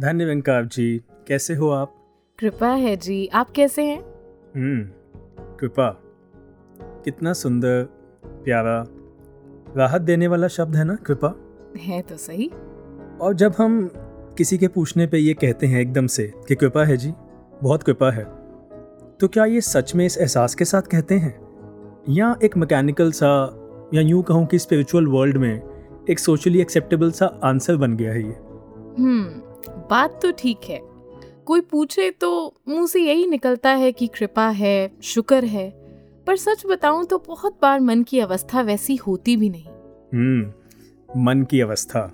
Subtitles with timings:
[0.00, 1.94] धन्य वेंकार जी कैसे हो आप?
[2.38, 4.00] कृपा है जी। आप कैसे हैं?
[4.56, 4.84] हम्म
[5.56, 6.02] कृपा।
[7.04, 7.82] कितना सुंदर
[8.26, 8.86] प्यारा
[9.76, 11.34] राहत देने वाला शब्द है ना कृपा?
[11.78, 12.50] है तो सही।
[13.20, 13.90] और जब हम
[14.38, 17.12] किसी के पूछने पे ये कहते हैं एकदम से कि कृपा है जी
[17.62, 18.24] बहुत कृपा है
[19.20, 21.40] तो क्या ये सच में इस एहसास के साथ कहते हैं?
[22.08, 23.56] या एक मैकेनिकल सा
[23.94, 25.62] या यूँ कहूँ कि स्पिरिचुअल वर्ल्ड में
[26.10, 28.36] एक सोशली एक्सेप्टेबल सा आंसर बन गया है ये?
[28.98, 29.49] हम्म
[29.90, 30.80] बात तो ठीक है।
[31.44, 35.70] कोई पूछे तो मुँह से यही निकलता है कि कृपा है शुक्र है।
[36.26, 39.66] पर सच बताऊँ तो बहुत बार मन की अवस्था वैसी होती भी नहीं।
[40.14, 40.52] हम्म
[41.16, 42.12] मन की अवस्था।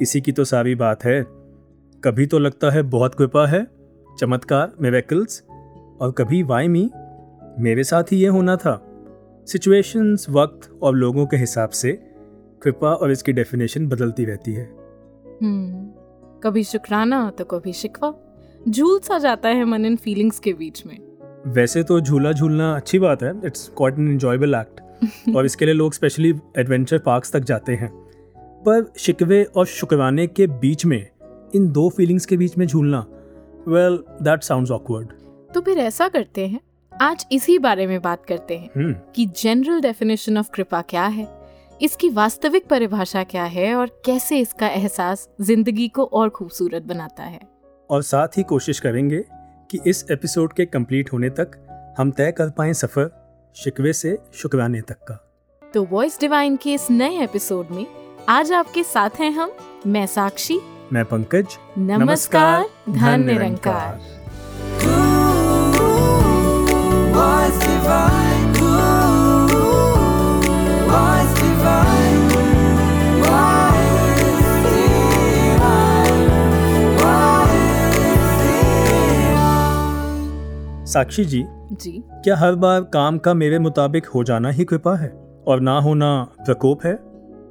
[0.00, 1.22] इसी की तो सारी बात है।
[2.04, 3.66] कभी तो लगता है बहुत कृपा है
[4.20, 5.42] चमत्कार मेरेकल्स
[6.00, 6.90] और कभी वाई मी
[7.58, 8.82] मेरे साथ ही ये होना था।
[9.46, 11.92] सिचुएशंस वक्त और लोगों के हिसाब से
[12.62, 14.66] कृपा और इसकी डेफिनेशन बदलती रहती है।
[15.42, 15.95] हम्म।
[16.46, 18.12] कभी शुक्राना तो कभी शिकवा।
[18.68, 20.98] झूल सा जाता है मन इन फीलिंग्स के बीच में।
[21.46, 25.74] वैसे तो झूला झूलना अच्छी बात है it's quite an enjoyable act और इसके लिए
[25.74, 27.90] लोग स्पेशली एडवेंचर पार्क्स तक जाते हैं।
[28.66, 31.06] पर शिकवे और शुक्राने के बीच में
[31.54, 33.04] इन दो फीलिंग्स के बीच में झूलना
[33.68, 35.08] वेल दैट साउंड्स ऑकवर्ड
[35.54, 36.60] तो फिर ऐसा करते हैं
[36.92, 41.45] आज इसी बारे में बात करते हैं हम्म। कि जनरल डेफिनेशन ऑफ़ कृपा क्या है।
[41.82, 47.40] इसकी वास्तविक परिभाषा क्या है और कैसे इसका एहसास ज़िंदगी को और खूबसूरत बनाता है?
[47.90, 49.24] और साथ ही कोशिश करेंगे
[49.70, 51.58] कि इस एपिसोड के कंप्लीट होने तक
[51.98, 53.10] हम तय कर पाए सफ़र
[53.56, 55.14] शिकवे से शुक्राने तक का।
[55.74, 57.86] तो वॉइस डिवाइन के इस नए एपिसोड में
[58.28, 59.52] आज आपके साथ हैं हम
[59.86, 60.60] मैं साक्षी।
[60.92, 64.15] मैं पंकज। नमस्कार धन निरंकार
[80.96, 85.08] साक्षी जी जी। क्या हर बार काम का मेरे मुताबिक हो जाना ही कृपा है
[85.46, 86.08] और ना होना
[86.40, 86.92] प्रकोप है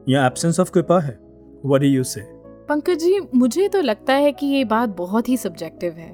[0.09, 1.17] या एब्सेंस ऑफ़ कृपा है?
[1.65, 2.21] वट यू से
[2.69, 6.09] पंकज जी मुझे तो लगता है कि ये बात बहुत ही सब्जेक्टिव है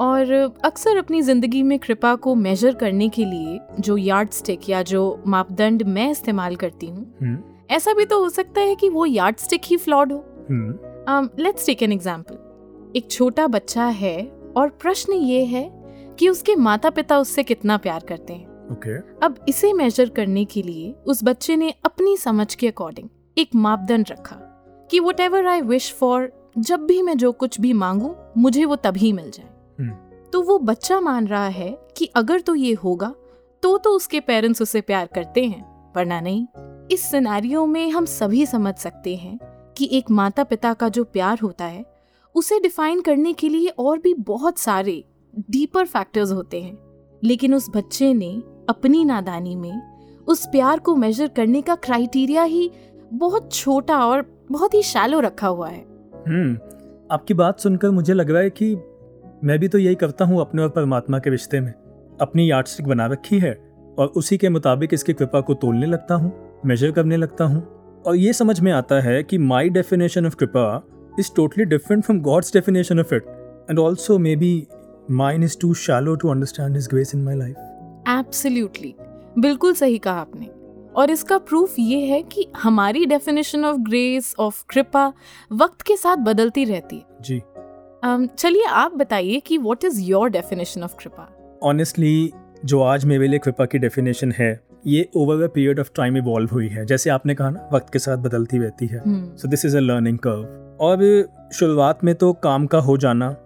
[0.00, 0.32] और
[0.64, 5.22] अक्सर अपनी ज़िंदगी में कृपा को मेजर करने के लिए जो यार्ड स्टिक या जो
[5.26, 9.60] मापदंड मैं इस्तेमाल करती हूँ ऐसा भी तो हो सकता है कि वो यार्ड स्टिक
[9.64, 10.24] ही। फ्लॉड हो
[11.40, 14.16] लेट्स टेक एन एग्ज़ाम्पल एक छोटा बच्चा है
[14.56, 15.83] और प्रश्न ये है
[16.18, 20.62] कि उसके माता पिता उससे कितना प्यार करते हैं। ओके। अब इसे मेजर करने के
[20.62, 23.08] लिए उस बच्चे ने अपनी समझ के अकॉर्डिंग
[23.38, 24.36] एक मापदंड रखा
[24.90, 28.76] कि whatever I wish for जब भी मैं जो कुछ भी मांगू मुझे वो
[28.76, 29.48] तभी मिल जाए।
[29.80, 30.30] hmm.
[30.32, 33.14] तो वो बच्चा मान रहा है कि अगर तो ये होगा
[33.62, 36.46] तो तो उसके पेरेंट्स उसे प्यार करते हैं वरना नहीं।
[36.90, 39.38] इस सिनेरियो में हम सभी समझ सकते हैं
[39.76, 41.84] कि एक माता पिता का जो प्यार होता है
[42.34, 45.04] उसे डिफाइन करने के लिए और भी बहुत सारे
[45.40, 46.76] डीपर फैक्टर्स होते हैं,
[47.22, 48.30] लेकिन उस बच्चे ने
[48.68, 52.70] अपनी नादानी में उस प्यार को मेजर करने का क्राइटेरिया ही
[53.12, 55.80] बहुत छोटा और बहुत ही शैलो रखा हुआ है।
[56.26, 56.54] हम्म
[57.10, 58.74] आपकी बात सुनकर मुझे लग रहा है कि
[59.44, 61.72] मैं भी तो यही करता हूँ अपने और परमात्मा के रिश्ते में।
[62.20, 63.52] अपनी यार्डस्टिक बना रखी है
[63.98, 66.32] और उसी के मुताबिक इसकी कृपा को तोलने लगता हूँ
[66.66, 67.62] मेजर करने लगता हूँ।
[68.06, 70.82] और ये समझ में आता है कि माई डेफिनेशन ऑफ़ कृपा
[71.18, 73.26] is totally different from God's definition of it
[73.70, 74.66] and also may be
[75.10, 77.56] mine is too shallow to understand his grace in my life
[78.08, 78.94] absolutely
[79.38, 80.46] बिल्कुल सही कहा आपने।
[80.96, 85.12] और इसका प्रूफ ये है कि हमारी डेफिनेशन ऑफ़ ग्रेस ऑफ़ कृपा
[85.52, 87.38] वक्त के साथ बदलती रहती है। जी।
[88.04, 91.58] अम, चलिए आप बताइए कि what is your definition of कृपा?
[91.62, 92.32] ऑनेस्टली
[92.64, 96.50] जो आज मेरे लिए कृपा की डेफिनेशन है ये over a period of time evolve
[96.52, 99.02] हुई है। जैसे आपने कहा ना वक्त के साथ बदलती रहती है।
[99.36, 103.36] So this is a learning curve और शुरुआत में तो काम का हो जाना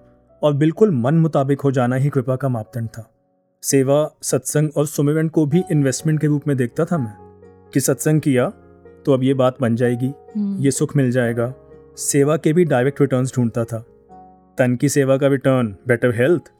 [0.43, 3.15] और बिल्कुल मन मुताबिक हो जाना ही कृपा का मापदंड था।
[3.63, 7.15] सेवा सत्संग और सुमिरन को भी इन्वेस्टमेंट के रूप में देखता था मैं।
[7.75, 8.51] कि सत्संग किया
[9.07, 11.55] तो अब ये बात बन जाएगी। हम्म, ये सुख मिल जाएगा।
[11.97, 13.85] सेवा के भी डायरेक्ट रिटर्न ढूंढता था।
[14.59, 16.53] तन की सेवा का रिटर्न बेटर हेल्थ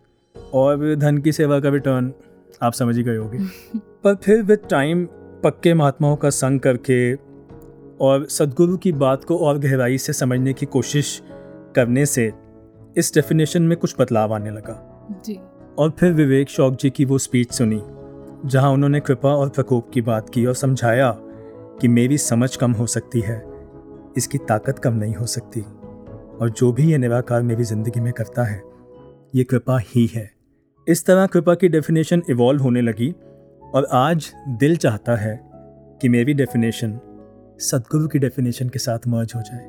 [0.55, 2.13] और धन की सेवा का रिटर्न
[2.63, 3.39] आप समझ ही गए होगे।
[3.79, 5.09] पर फिर विद टाइम
[5.45, 7.15] पक्के महात्माओं का संग करके
[8.01, 11.23] और सदगुरु की बात को और गहराई से समझने की कोशिश
[11.77, 12.33] करने से
[12.99, 14.75] इस डेफिनेशन में कुछ बदलाव आने लगा।
[15.25, 15.39] जी।
[15.79, 17.81] और फिर विवेक शौक जी की वो स्पीच सुनी
[18.45, 21.11] जहाँ उन्होंने कृपा और प्रकोप की बात की और समझाया
[21.81, 23.43] कि मेरी समझ कम हो सकती है
[24.17, 28.45] इसकी ताकत कम नहीं हो सकती और जो भी ये निराकार मेरी ज़िंदगी में करता
[28.45, 28.63] है
[29.35, 30.31] ये कृपा ही है।
[30.87, 33.11] इस तरह कृपा की डेफिनेशन इवॉल्व होने लगी
[33.75, 35.39] और आज दिल चाहता है
[36.03, 36.99] कि मेरी डेफिनेशन
[37.61, 39.67] सदगुरु की डेफिनेशन के साथ मर्ज हो जाए।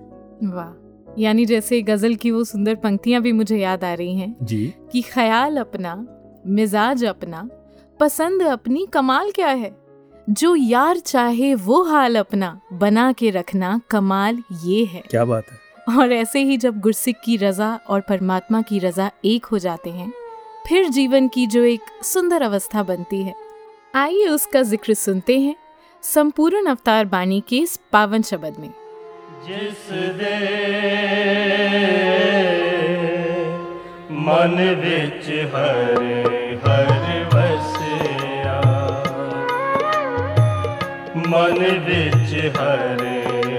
[0.53, 0.88] वाह।
[1.19, 5.01] यानी जैसे गज़ल की वो सुंदर पंक्तियाँ भी मुझे याद आ रही हैं। जी। कि
[5.01, 5.95] ख्याल अपना
[6.47, 7.49] मिजाज अपना
[7.99, 9.75] पसंद अपनी कमाल क्या है?
[10.29, 15.97] जो यार चाहे वो हाल अपना बना के रखना कमाल ये है। क्या बात है।
[15.97, 20.11] और ऐसे ही जब गुरसिक की रजा और परमात्मा की रजा एक हो जाते हैं
[20.67, 23.33] फिर जीवन की जो एक सुंदर अवस्था बनती है।
[23.95, 25.55] आइए उसका ज़िक्र सुनते हैं
[26.03, 28.69] संपूर्ण अवतार बानी के इस पावन शब्द में।
[29.43, 30.37] ਜਿਸ ਦੇ
[34.11, 36.03] ਮਨ ਵਿੱਚ ਹਰ
[36.65, 38.61] ਹਰ ਵਸਿਆ।
[41.27, 43.05] ਮਨ ਵਿੱਚ ਹਰ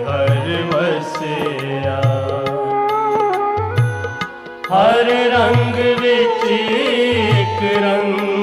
[0.08, 2.00] ਹਰ ਵਸਿਆ।
[4.72, 8.39] ਹਰ ਰੰਗ ਵਿੱਚ ਇੱਕ ਰੰਗ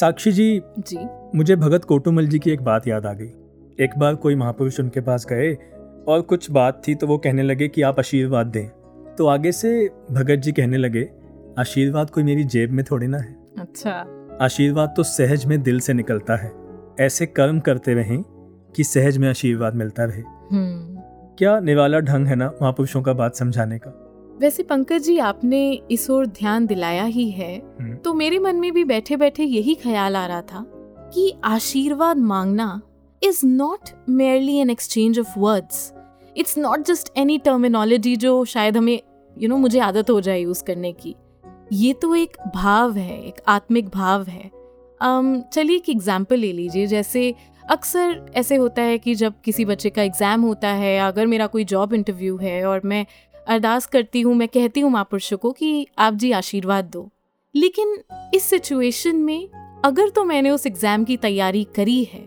[0.00, 0.98] साक्षी जी जी।
[1.34, 3.32] मुझे भगत कोटुमल जी की एक बात याद आ गई।
[3.84, 5.54] एक बार कोई महापुरुष उनके पास गए
[6.08, 8.68] और कुछ बात थी तो वो कहने लगे कि आप आशीर्वाद दें।
[9.18, 11.10] तो आगे से भगत जी कहने लगे
[11.58, 13.92] आशीर्वाद कोई मेरी जेब में थोड़ी ना है। अच्छा।
[14.42, 16.52] आशीर्वाद तो सहज में दिल से निकलता है।
[17.00, 18.22] ऐसे कर्म करते रहें
[18.76, 20.22] कि सहज में आशीर्वाद मिलता रहे।
[20.52, 21.00] हम्म।
[21.38, 23.99] क्या निराला ढंग है ना महापुरुषों का बात समझाने का?
[24.40, 25.60] वैसे पंकज जी आपने
[25.90, 29.74] इस ओर ध्यान दिलाया ही है। हम्म। तो मेरे मन में भी बैठे बैठे यही
[29.74, 30.64] ख्याल आ रहा था
[31.14, 32.80] कि आशीर्वाद मांगना
[33.22, 35.92] is not merely an exchange of words
[36.36, 39.00] it's not just any terminology जो शायद हमें यू
[39.36, 41.14] you नो know, मुझे आदत हो जाए यूज़ करने की।
[41.72, 44.50] ये तो एक भाव है एक आत्मिक भाव है।
[45.00, 47.34] um, चलिए एक एग्ज़ाम्पल ले लीजिए। जैसे
[47.70, 51.64] अक्सर ऐसे होता है कि जब किसी बच्चे का एग्ज़ाम होता है अगर मेरा कोई
[51.64, 53.04] जॉब इंटरव्यू है और मैं
[53.50, 57.08] अरदास करती हूँ, मैं कहती हूँ महापुरुषों को कि आप जी आशीर्वाद दो।
[57.54, 57.96] लेकिन
[58.34, 59.48] इस सिचुएशन में
[59.84, 62.20] अगर तो मैंने उस एग्ज़ाम की तैयारी करी है,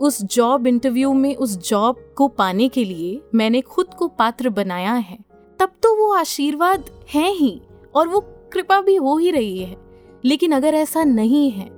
[0.00, 4.92] उस जॉब इंटरव्यू में उस जॉब को पाने के लिए मैंने खुद को पात्र बनाया
[4.92, 5.18] है,
[5.60, 7.60] तब तो वो आशीर्वाद है ही
[7.94, 8.20] और वो
[8.52, 9.76] कृपा भी हो ही रही है।
[10.24, 11.68] लेकिन अगर ऐसा नहीं है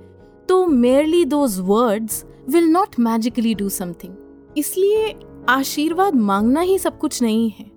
[0.49, 5.13] तो merely those words will not magically do something इसलिए
[5.49, 7.71] आशीर्वाद मांगना ही सब कुछ नहीं है।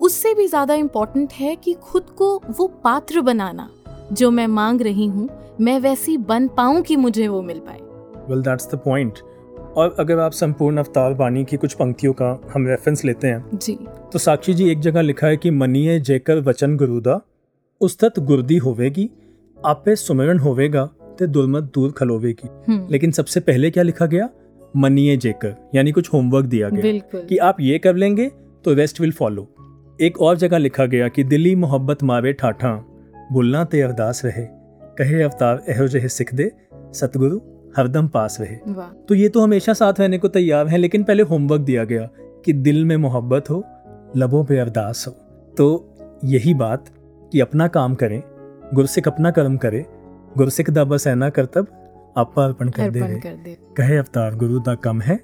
[0.00, 3.68] उससे भी ज़्यादा इम्पोर्टेंट है कि खुद को वो पात्र बनाना
[4.12, 5.28] जो मैं मांग रही हूँ
[5.60, 7.78] मैं वैसी बन पाऊँ कि मुझे वो मिल पाए।
[8.28, 9.18] वेल दैट्स द पॉइंट
[9.76, 13.78] और अगर आप संपूर्ण अवतार वाणी की कुछ पंक्तियों का हम रेफरेंस लेते हैं जी।
[14.12, 17.20] तो साक्षी जी एक जगह लिखा है कि मनिए जेकर वचन गुरुदा
[17.80, 19.10] उस्तत गुरदी होवेगी
[19.58, 20.84] आपे सुमिरन होवेगा
[21.18, 24.28] ते दुर्मत दूर खलोवेगी। हम्म, लेकिन सबसे पहले क्या लिखा गया?
[24.76, 28.30] मनिए जेकर यानी कुछ होमवर्क दिया गया। कि आप ये कर लेंगे
[28.64, 29.48] तो रेस्ट विल फॉलो
[30.00, 32.72] एक और जगह लिखा गया कि दिली मोहब्बत मारे ठाठा।
[33.32, 34.46] बुलना ते अरदास रहे।
[34.98, 36.50] कहे अवतार एहो जहे सिख दे।
[36.94, 37.38] सतगुरु
[37.76, 38.56] हरदम पास रहे।
[39.08, 42.08] तो ये तो हमेशा साथ रहने को तैयार हैं लेकिन पहले होमवर्क दिया गया
[42.44, 43.62] कि दिल में मोहब्बत हो
[44.16, 45.12] लबों पे अरदास हो।
[45.58, 45.68] तो
[46.24, 46.84] यही बात
[47.32, 48.22] कि अपना काम करें
[48.74, 49.84] गुरसिक अपना कर्म करे
[50.36, 51.66] गुरसिक दा बस ऐना करतब
[52.16, 55.20] आपा अर्पण कर दे कर दे। कहे अवतार गुरु दा कम है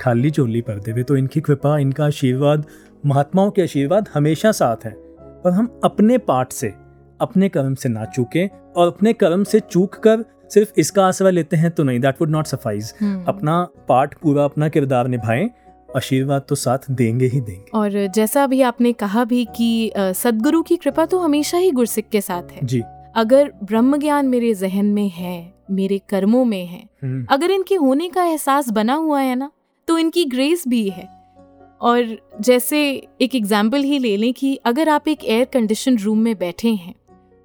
[0.00, 2.64] खाली चोली पर देवे। तो इनकी कृपा इनका आशीर्वाद
[3.06, 4.92] महात्माओं के आशीर्वाद हमेशा साथ है
[5.44, 6.72] पर हम अपने पाठ से
[7.20, 11.56] अपने कर्म से ना चूकें और अपने कर्म से चूक कर सिर्फ़ इसका आसरा लेते
[11.56, 12.92] हैं तो नहीं। That would not suffice.
[13.28, 15.48] अपना पाठ पूरा अपना किरदार निभाएँ
[15.96, 20.76] आशीर्वाद तो साथ देंगे ही देंगे। और जैसा अभी आपने कहा भी कि सदगुरु की
[20.76, 22.82] कृपा तो हमेशा ही गुरसिक के साथ है। जी।
[23.16, 28.08] अगर ब्रह्म ज्ञान मेरे जहन में है मेरे कर्मों में है हम्म, अगर इनके होने
[28.08, 29.50] का एहसास बना हुआ है ना
[29.88, 31.15] तो इनकी ग्रेस भी है।
[31.80, 32.80] और जैसे
[33.20, 36.94] एक एग्ज़ाम्पल ही ले लें कि अगर आप एक एयर कंडीशन रूम में बैठे हैं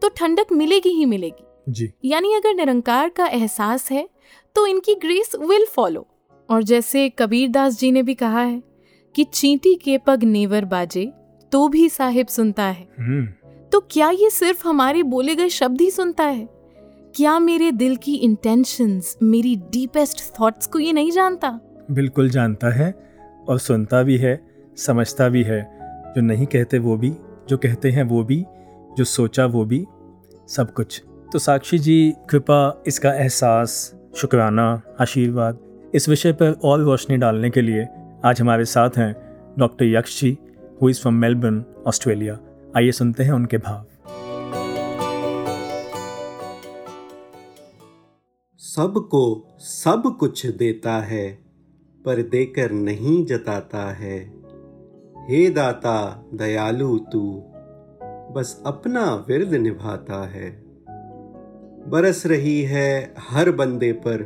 [0.02, 4.08] तो ठंडक मिलेगी ही मिलेगी। जी। यानी अगर निरंकार का एहसास है
[4.56, 6.06] तो इनकी ग्रेस विल फॉलो
[6.50, 8.62] और जैसे कबीर दास जी ने भी कहा है
[9.16, 11.12] कि चींटी के पग नेवर बाजे
[11.52, 13.26] तो भी साहिब सुनता है। हम्म,
[13.72, 16.48] तो क्या ये सिर्फ़ हमारे बोले गए शब्द ही सुनता है?
[17.16, 21.50] क्या मेरे दिल की इंटेंशंस मेरी डीपेस्ट थॉट्स को ये नहीं जानता?
[21.92, 22.92] बिल्कुल जानता है।
[23.48, 25.78] और सुनता भी है, समझता भी है।
[26.16, 27.14] जो नहीं कहते वो भी,
[27.50, 28.46] जो कहते हैं वो भी,
[28.98, 29.86] जो सोचा वो भी,
[30.48, 35.60] सब कुछ। तो साक्षी जी, कृपा, इसका एहसास, शुक्राना, आशीर्वाद,
[35.94, 37.88] इस विषय पर और रोशनी डालने के लिए
[38.26, 39.16] आज हमारे साथ हैं
[39.60, 40.38] doctor Yaksh ji
[40.82, 42.40] who is from Melbourne Australia
[42.78, 43.86] आइए सुनते हैं उनके भाव।
[48.58, 51.51] सबको सब कुछ देता है।
[52.06, 54.34] पर देकर नहीं जताता है।
[55.30, 57.44] हे दाता दयालु तू
[58.36, 60.64] बस अपना विरद निभाता है।
[61.88, 64.22] बरस रही है हर बंदे पर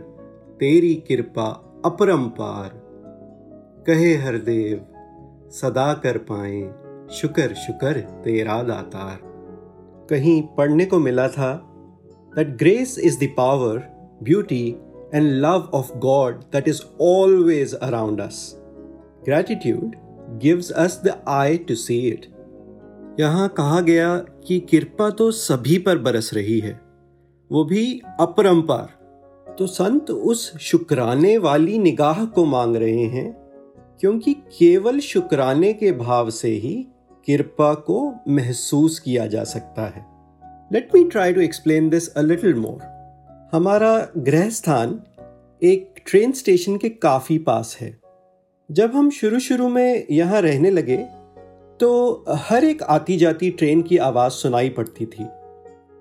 [0.60, 2.86] तेरी कृपा अपरंपार
[3.88, 4.86] कहे हर देव
[5.52, 6.74] सदा कर पाए
[7.12, 9.20] शुक्र शुक्र तेरा दातार।
[10.10, 11.72] कहीं पढ़ने को मिला था
[12.38, 14.72] that grace is the power beauty,
[15.14, 18.56] and love of God that is always around us.
[19.26, 19.96] Gratitude
[20.40, 22.28] gives us the eye to see it.
[23.20, 26.80] यहाँ कहा गया कि कृपा तो सभी पर बरस रही है
[27.52, 33.32] वो भी अपरंपार तो संत उस शुक्राने वाली निगाह को मांग रहे हैं,
[34.00, 36.76] क्योंकि केवल शुक्राने के भाव से ही
[37.28, 40.06] कृपा को महसूस किया जा सकता है
[40.74, 42.95] let me try to explain this a little more
[43.56, 44.90] हमारा गृह स्थान
[45.62, 47.92] एक ट्रेन स्टेशन के काफ़ी पास है।
[48.70, 50.98] जब हम शुरू शुरू में यहाँ रहने लगे
[51.80, 51.90] तो
[52.30, 55.26] हर एक आती जाती ट्रेन की आवाज़ सुनाई पड़ती थी।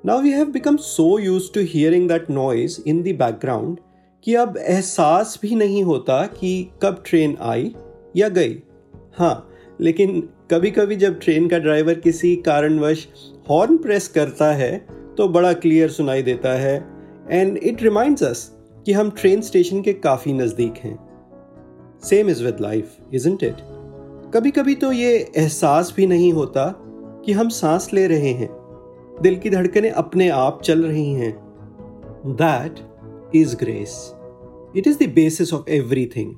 [0.04, 3.78] Now we have become so used to hearing that noise in the background
[4.24, 7.74] कि अब एहसास भी नहीं होता कि कब ट्रेन आई
[8.16, 8.58] या गई।
[9.18, 10.20] हाँ लेकिन
[10.50, 13.06] कभी कभी जब ट्रेन का ड्राइवर किसी कारणवश
[13.50, 14.76] हॉर्न प्रेस करता है
[15.18, 16.93] तो बड़ा क्लियर सुनाई देता है।
[17.30, 18.50] एंड इट रिमाइंड्स अस
[18.86, 20.98] कि हम ट्रेन स्टेशन के काफ़ी नज़दीक हैं।
[22.04, 23.56] Same is with life isn't it
[24.34, 26.66] कभी कभी तो ये एहसास भी नहीं होता
[27.24, 28.48] कि हम सांस ले रहे हैं।
[29.22, 31.32] दिल की धड़कनें अपने आप चल रही हैं।
[32.26, 32.80] That
[33.34, 34.14] is grace
[34.76, 36.34] it is the basis of everything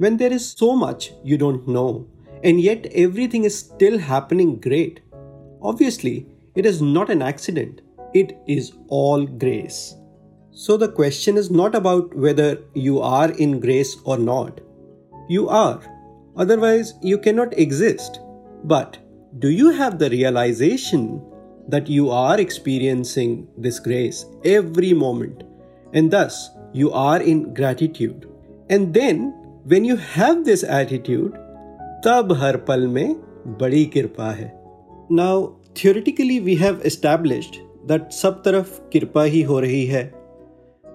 [0.00, 2.06] when there is so much you don't know,
[2.42, 4.96] and yet everything is still happening great,
[5.62, 6.14] obviously,
[6.56, 7.78] it is not an accident.
[8.12, 9.78] It is all grace.
[10.53, 14.61] so the question is not about whether you are in grace or not
[15.29, 15.79] you are
[16.37, 18.19] otherwise you cannot exist
[18.63, 18.97] but
[19.39, 21.03] do you have the realization
[21.67, 25.43] that you are experiencing this grace every moment
[25.93, 28.27] and thus you are in gratitude
[28.69, 29.21] and then
[29.65, 31.37] when you have this attitude
[32.05, 33.15] तब हर पल में
[33.61, 34.51] बड़ी कृपा है
[35.11, 35.41] now
[35.77, 37.55] theoretically we have established
[37.87, 40.03] that सब तरफ कृपा ही हो रही है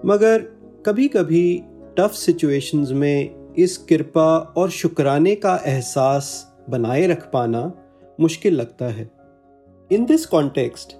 [0.06, 0.38] मगर
[0.86, 1.62] कभी कभी
[1.98, 7.72] टफ सिचुएशंस में इस कृपा और शुक्राने का एहसास बनाए रख पाना
[8.20, 9.10] मुश्किल लगता है।
[9.92, 10.96] In this context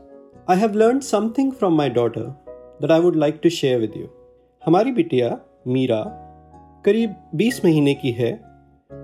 [0.50, 2.20] I have learn something from my daughter
[2.80, 4.06] that I would like to share with you
[4.66, 6.02] हमारी बिटिया, मीरा,
[6.84, 8.32] करीब 20 महीने की है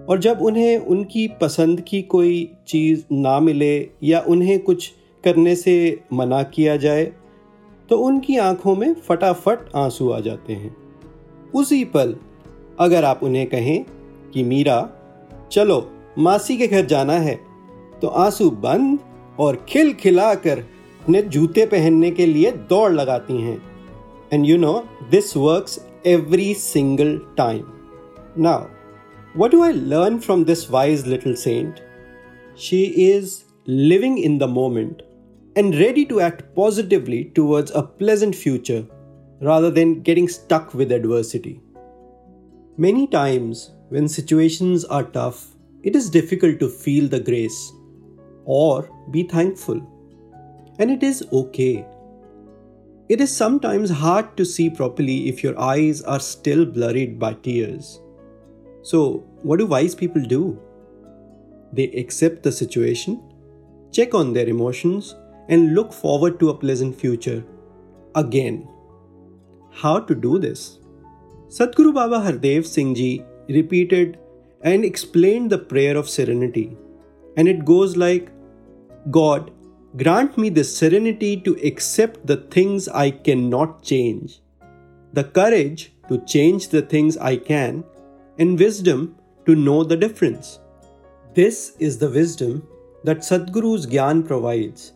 [0.09, 4.93] और जब उन्हें उनकी पसंद की कोई चीज़ ना मिले या उन्हें कुछ
[5.25, 7.12] करने से मना किया जाए
[7.90, 10.76] तो उनकी आँखों में फटाफट आँसू आ जाते हैं
[11.55, 12.16] उसी पल
[12.81, 13.85] अगर आप उन्हें कहें
[14.35, 14.90] कि मीरा
[15.52, 17.40] चलो मासी के घर जाना है
[18.02, 18.99] तो आँसू बंद
[19.38, 23.62] और खिल कर अपने जूते पहनने के लिए दौड़ लगाती हैं
[24.33, 27.64] and you know this works every single time.
[28.37, 28.71] Now,
[29.35, 31.83] what do I learn from this wise little saint?
[32.55, 35.02] She is living in the moment
[35.57, 38.87] and ready to act positively towards a pleasant future
[39.41, 41.61] rather than getting stuck with adversity.
[42.77, 47.73] Many times when situations are tough, it is difficult to feel the grace
[48.45, 49.81] or be thankful.
[50.79, 51.87] And it is okay.
[53.09, 58.01] It is sometimes hard to see properly if your eyes are still blurred by tears.
[58.83, 60.61] So, what do wise people do?
[61.73, 63.23] They accept the situation,
[63.91, 65.15] check on their emotions,
[65.49, 67.45] and look forward to a pleasant future.
[68.15, 68.69] Again.
[69.71, 70.79] How to do this?
[71.49, 74.19] Sadhguru Baba Hardev Singh Ji repeated
[74.62, 76.76] and explained the prayer of serenity.
[77.37, 78.31] And it goes like
[79.11, 79.53] God,
[79.97, 84.41] grant me the serenity to accept the things I cannot change,
[85.12, 87.85] the courage to change the things I can,
[88.38, 90.59] and wisdom to know the difference.
[91.35, 92.67] This is the wisdom
[93.05, 94.93] that Sadhguru's Gyan provides,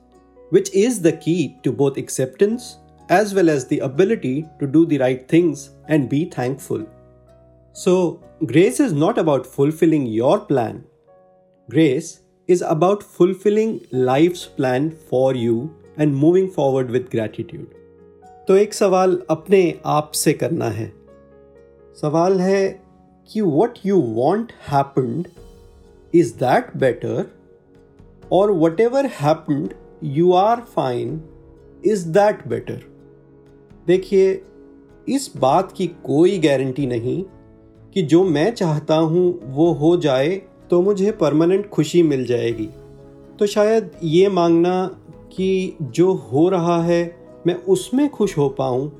[0.49, 2.77] which is the key to both acceptance
[3.09, 6.85] as well as the ability to do the right things and be thankful.
[7.73, 10.85] So, grace is not about fulfilling your plan.
[11.69, 17.67] Grace is about fulfilling life's plan for you and moving forward with gratitude.
[18.47, 20.91] तो एक सवाल अपने आप से करना है
[22.01, 22.67] सवाल है
[23.31, 25.29] कि what you want happened
[26.21, 27.25] is that better
[28.29, 31.20] or whatever happened you are fine
[31.86, 32.82] is that better
[33.86, 34.42] देखिए,
[35.08, 37.22] इस बात की कोई गारंटी नहीं
[37.94, 40.30] कि जो मैं चाहता हूँ वो हो जाए
[40.70, 42.68] तो मुझे परमानेंट खुशी मिल जाएगी।
[43.38, 44.86] तो शायद ये मांगना
[45.32, 47.02] कि जो हो रहा है,
[47.46, 48.90] मैं उसमें खुश हो पाऊँ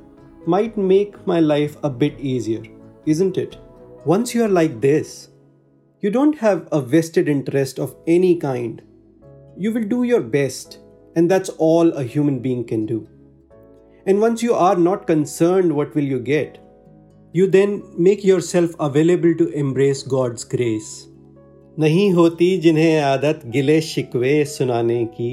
[0.49, 2.69] might make my life a bit easier
[3.09, 3.57] isn't it
[4.07, 5.17] once you are like this
[6.03, 8.81] you don't have a vested interest of any kind
[9.59, 10.79] you will do your best
[11.17, 13.07] and that's all a human being can do.
[14.07, 16.59] And once you are not concerned what will you get,
[17.35, 20.91] you then make yourself available to embrace God's grace.
[21.79, 25.31] नहीं होती जिन्हें आदत गिले शिकवे सुनाने की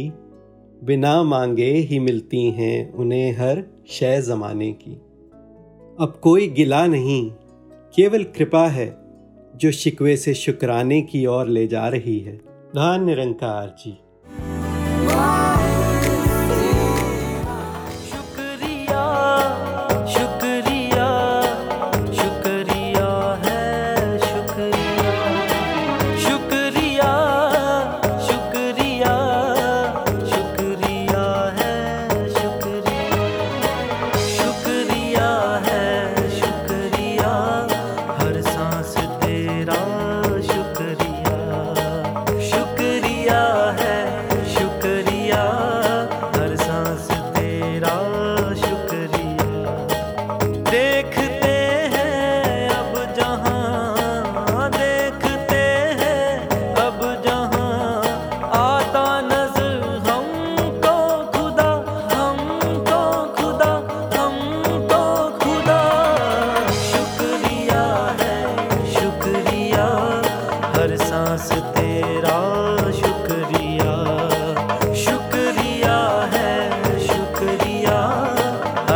[0.84, 4.93] बिना मांगे ही मिलती हैं उन्हें हर शय जमाने की
[5.99, 7.30] अब कोई गिला नहीं
[7.95, 8.88] केवल कृपा है
[9.56, 12.36] जो शिकवे से शुक्राने की ओर ले जा रही है
[12.75, 13.97] धन निरंकार जी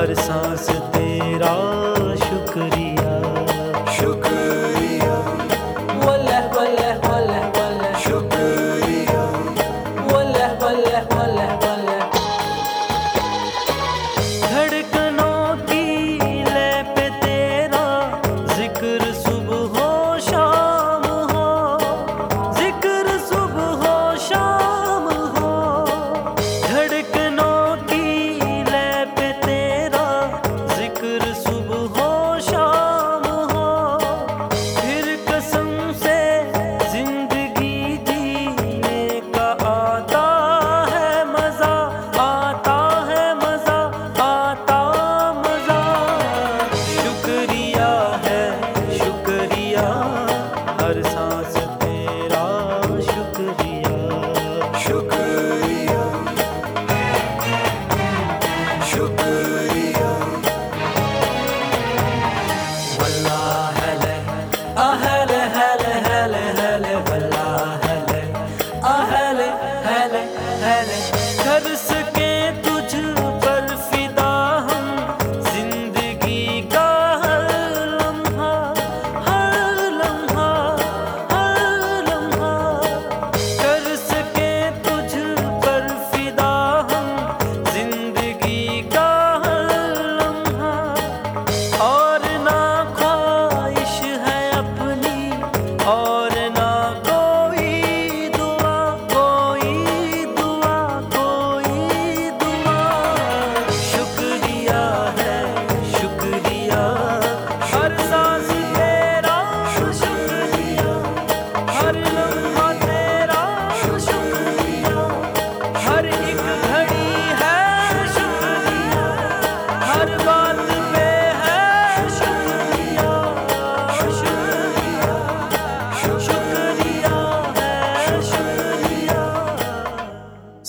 [0.02, 0.91] हर सांस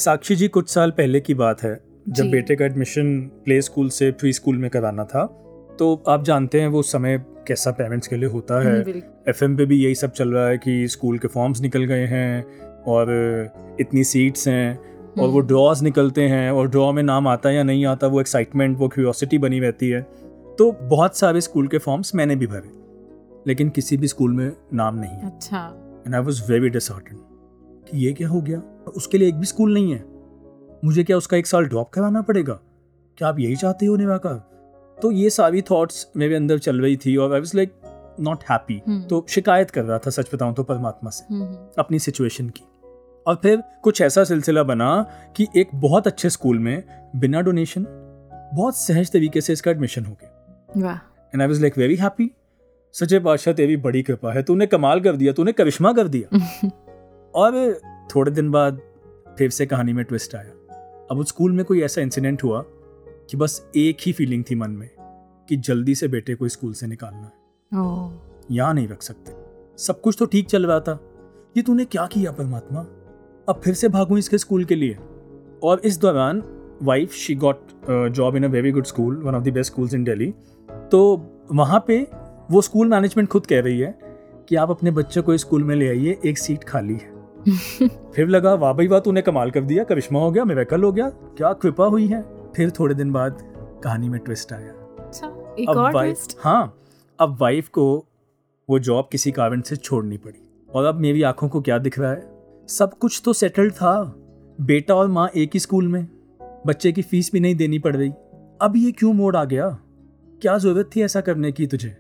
[0.03, 4.11] साक्षी जी कुछ साल पहले की बात है जब बेटे का एडमिशन प्ले स्कूल से
[4.11, 5.25] प्री स्कूल में कराना था
[5.79, 9.45] तो आप जानते हैं वो समय कैसा पेरेंट्स के लिए होता है। हम्म, बिल्कुल। एफ़
[9.57, 12.45] पे भी यही सब चल रहा है कि स्कूल के फॉर्म्स निकल गए हैं
[12.87, 17.49] और इतनी सीट्स हैं और वो हम्म। ड्रॉज निकलते हैं और ड्रॉ में नाम आता
[17.49, 20.03] है या नहीं आता वो एक्साइटमेंट वो क्यूरियोसिटी बनी रहती है।
[20.59, 22.71] तो बहुत सारे स्कूल के फॉर्म्स मैंने भी भरे
[23.47, 25.65] लेकिन किसी भी स्कूल में नाम नहीं अच्छा।
[26.07, 27.17] And I was very disheartened
[27.91, 28.63] कि ये क्या हो गया?
[28.89, 30.05] उसके लिए एक भी स्कूल नहीं है।
[30.85, 32.61] मुझे क्या उसका एक साल ड्रॉप कराना पड़ेगा?
[33.19, 34.35] क्या आप यही चाहते हो निवाकर
[34.99, 37.73] तो ये सारी थॉट्स मेरे अंदर चल रही थी और I was like
[38.21, 39.07] not happy.
[39.09, 42.65] तो शिकायत कर रहा था सच बताऊँ तो परमात्मा से हम्म, अपनी सिचुएशन की।
[43.27, 46.83] और फिर कुछ ऐसा सिलसिला बना कि एक बहुत अच्छे स्कूल में
[47.17, 47.87] बिना डोनेशन
[48.55, 51.01] बहुत सहज तरीके से इसका एडमिशन हो गया।
[51.35, 52.31] And I was like very happy
[52.95, 56.69] सचे बादशाह तेरी बड़ी कृपा है। तूने कमाल कर दिया तूने करिश्मा कर दिया।
[57.35, 57.53] और
[58.17, 58.81] थोड़े दिन बाद
[59.39, 60.51] फिर से कहानी में ट्विस्ट आया।
[61.11, 62.65] अब उस स्कूल में कोई ऐसा इंसिडेंट हुआ
[63.31, 64.91] कि बस एक ही फीलिंग थी मन में
[65.49, 67.33] कि जल्दी से बेटे को स्कूल से निकालना है।
[68.51, 69.33] यहाँ नहीं रख सकते।
[69.83, 71.01] सब कुछ तो ठीक चल रहा था।
[71.57, 72.81] ये तूने क्या किया परमात्मा?
[73.49, 74.99] अब फिर से भागूं इसके स्कूल के लिए?
[75.63, 76.43] और इस दौरान
[76.83, 80.05] wife she got job in a very good school one of the best schools in
[80.05, 80.35] Delhi
[80.93, 82.07] तो वहाँ पे
[82.51, 83.99] वो स्कूल मैनेजमेंट खुद कह रही है
[84.49, 87.12] कि आप अपने बच्चे को स्कूल में ले आइए एक सीट खाली है।
[88.15, 91.11] फिर लगा वाह भाई वाह तूने कमाल कर दिया करिश्मा हो गया मेरेकल हो गया
[91.11, 92.23] क्या कृपा हुई है?
[92.57, 93.39] फिर थोड़े दिन बाद
[93.85, 96.79] कहानी में ट्विस्ट आया। अच्छा एक अब और वाइफ ट्विस्ट हाँ
[97.21, 98.07] अब वाइफ को
[98.71, 102.13] वो जॉब किसी कारण से छोड़नी पड़ी। और अब मेरी आँखों को क्या दिख रहा
[102.13, 102.31] है?
[102.69, 104.17] सब कुछ तो सेटल्ड था
[104.61, 106.09] बेटा और माँ एक ही स्कूल में
[106.67, 108.11] बच्चे की फ़ीस भी नहीं देनी पड़ रही।
[108.63, 109.69] अब ये क्यों मोड़ आ गया?
[110.43, 111.97] क्या ज़रूरत थी ऐसा करने की तुझे?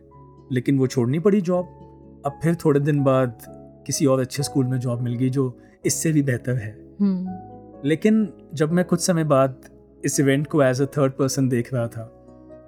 [0.53, 1.79] लेकिन वो छोड़नी पड़ी जॉब
[2.27, 3.43] अब फिर थोड़े दिन बाद
[3.87, 8.29] किसी और अच्छे स्कूल में जॉब मिल गई जो इससे भी बेहतर है। हम्म, लेकिन
[8.55, 9.57] जब मैं कुछ समय बाद
[10.05, 12.05] इस इवेंट को एज अ थर्ड पर्सन देख रहा था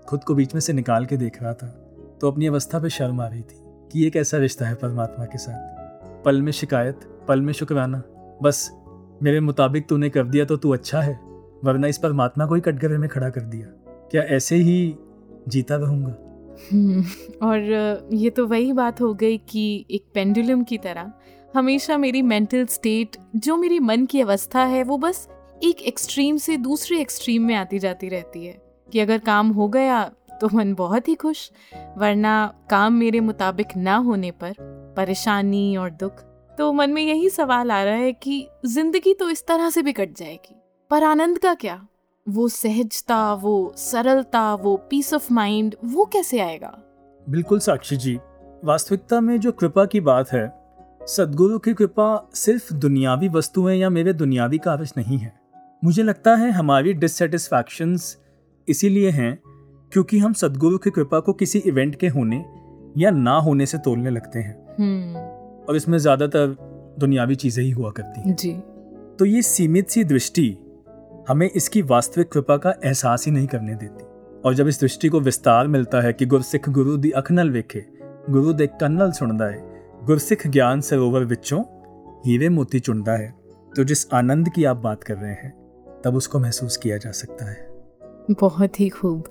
[0.08, 1.66] खुद को बीच में से निकाल के देख रहा था
[2.20, 3.60] तो अपनी अवस्था पे शर्म आ रही थी
[3.92, 8.02] कि ये कैसा रिश्ता है परमात्मा के साथ। पल में शिकायत पल में शुक्राना
[8.42, 8.70] बस
[9.22, 11.18] मेरे मुताबिक तूने कर दिया तो तू अच्छा है
[11.64, 13.66] वरना इस परमात्मा को ही कटघरे में खड़ा कर दिया।
[14.10, 14.96] क्या ऐसे ही
[15.48, 16.14] जीता रहूँगा?
[17.42, 21.12] और ये तो वही बात हो गई कि एक पेंडुलम की तरह
[21.54, 25.28] हमेशा मेरी मेंटल स्टेट जो मेरी मन की अवस्था है, वो बस
[25.62, 30.04] एक एक्सट्रीम से दूसरे एक्सट्रीम में आती जाती रहती है। कि अगर काम हो गया
[30.40, 31.50] तो मन बहुत ही खुश,
[31.98, 34.54] वरना काम मेरे मुताबिक ना होने पर
[34.96, 36.22] परेशानी और दुख।
[36.58, 39.92] तो मन में यही सवाल आ रहा है कि ज़िंदगी तो इस तरह से भी
[39.92, 40.54] कट जाएगी,
[40.90, 41.86] पर आनंद का क्या?
[42.28, 46.78] वो सहजता वो सरलता वो पीस ऑफ़ माइंड वो कैसे आएगा?
[47.28, 48.18] बिल्कुल साक्षी जी
[48.64, 50.46] वास्तविकता में जो कृपा की बात है
[51.06, 55.32] सदगुरु की कृपा सिर्फ़ दुनियावी वस्तुएँ या मेरे दुनियावी काबिज नहीं है।
[55.84, 58.18] मुझे लगता है हमारी डिससेटिस्फैक्शंस
[58.68, 59.38] इसीलिए हैं
[59.92, 62.44] क्योंकि हम सदगुरु की कृपा को किसी इवेंट के होने
[62.98, 65.16] या ना होने से तोलने लगते हैं। हम्म।
[65.68, 66.56] और इसमें ज़्यादातर
[66.98, 68.52] दुनियावी चीज़ें ही हुआ करती हैं। जी।
[69.18, 70.58] तो ये सीमित सी दृष्टि
[71.28, 74.04] हमें इसकी वास्तविक कृपा का एहसास ही नहीं करने देती।
[74.44, 77.84] और जब इस दृष्टि को विस्तार मिलता है कि गुरसिख गुरु दी अख नल वेखे
[78.30, 81.62] गुरु दे कन्नल सुनदा है गुरसिख ज्ञान सरोवर विचों
[82.26, 83.34] हीरे मोती चुनदा है
[83.76, 85.64] तो जिस आनंद की आप बात कर रहे हैं
[86.04, 87.68] तब उसको महसूस किया जा सकता है।
[88.30, 89.24] बहुत ही खूब।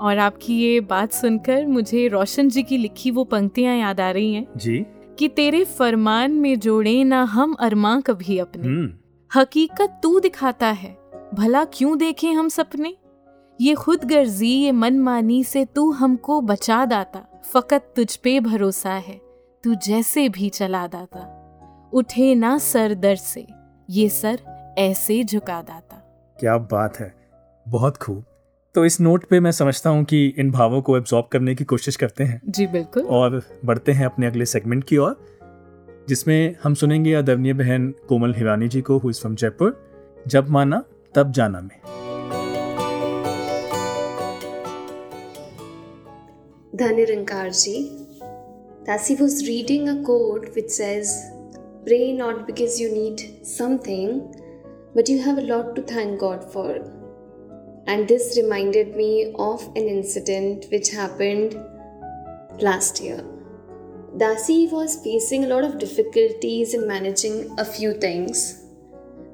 [0.00, 4.34] और आपकी ये बात सुनकर मुझे रोशन जी की लिखी वो पंक्तियाँ याद आ रही
[4.34, 4.86] हैं। जी।
[5.18, 8.90] कि तेरे फरमान में जोड़े ना हम अरमां कभी अपने। हम्म।
[9.40, 10.99] हकीकत तू दिखाता है।
[11.34, 12.94] भला क्यों देखें हम सपने?
[13.60, 19.20] ये खुद गर्जी ये मनमानी से तू हमको बचा दाता। फकत तुझ पे भरोसा है
[19.64, 23.46] तू जैसे भी चला दाता। उठे ना सर दर से
[23.90, 24.40] ये सर
[24.78, 25.96] ऐसे झुका दाता।
[26.40, 27.12] क्या बात है
[27.66, 28.24] बहुत खूब।
[28.74, 31.96] तो इस नोट पे मैं समझता हूँ कि इन भावों को एब्जॉर्ब करने की कोशिश
[31.96, 35.16] करते हैं। जी बिल्कुल। और बढ़ते हैं अपने अगले सेगमेंट की ओर
[36.08, 39.78] जिसमें हम सुनेंगे आदरणीय बहन कोमल हिरानी जी को हुई फ्रॉम जयपुर
[40.26, 40.82] जब माना
[41.14, 41.78] तब जाना मैं।
[46.76, 47.82] धनिरंकार जी
[48.86, 51.08] दैसी was reading a quote which says
[51.84, 54.20] pray not because you need something
[54.96, 56.78] but you have a lot to thank God for
[57.88, 61.54] and this reminded me of an incident which happened
[62.62, 63.22] last year
[64.16, 68.59] दासी was facing a lot of difficulties in managing a few things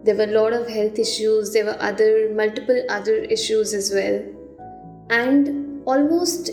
[0.05, 4.21] There were a lot of health issues, there were other multiple other issues as well.
[5.11, 6.51] And almost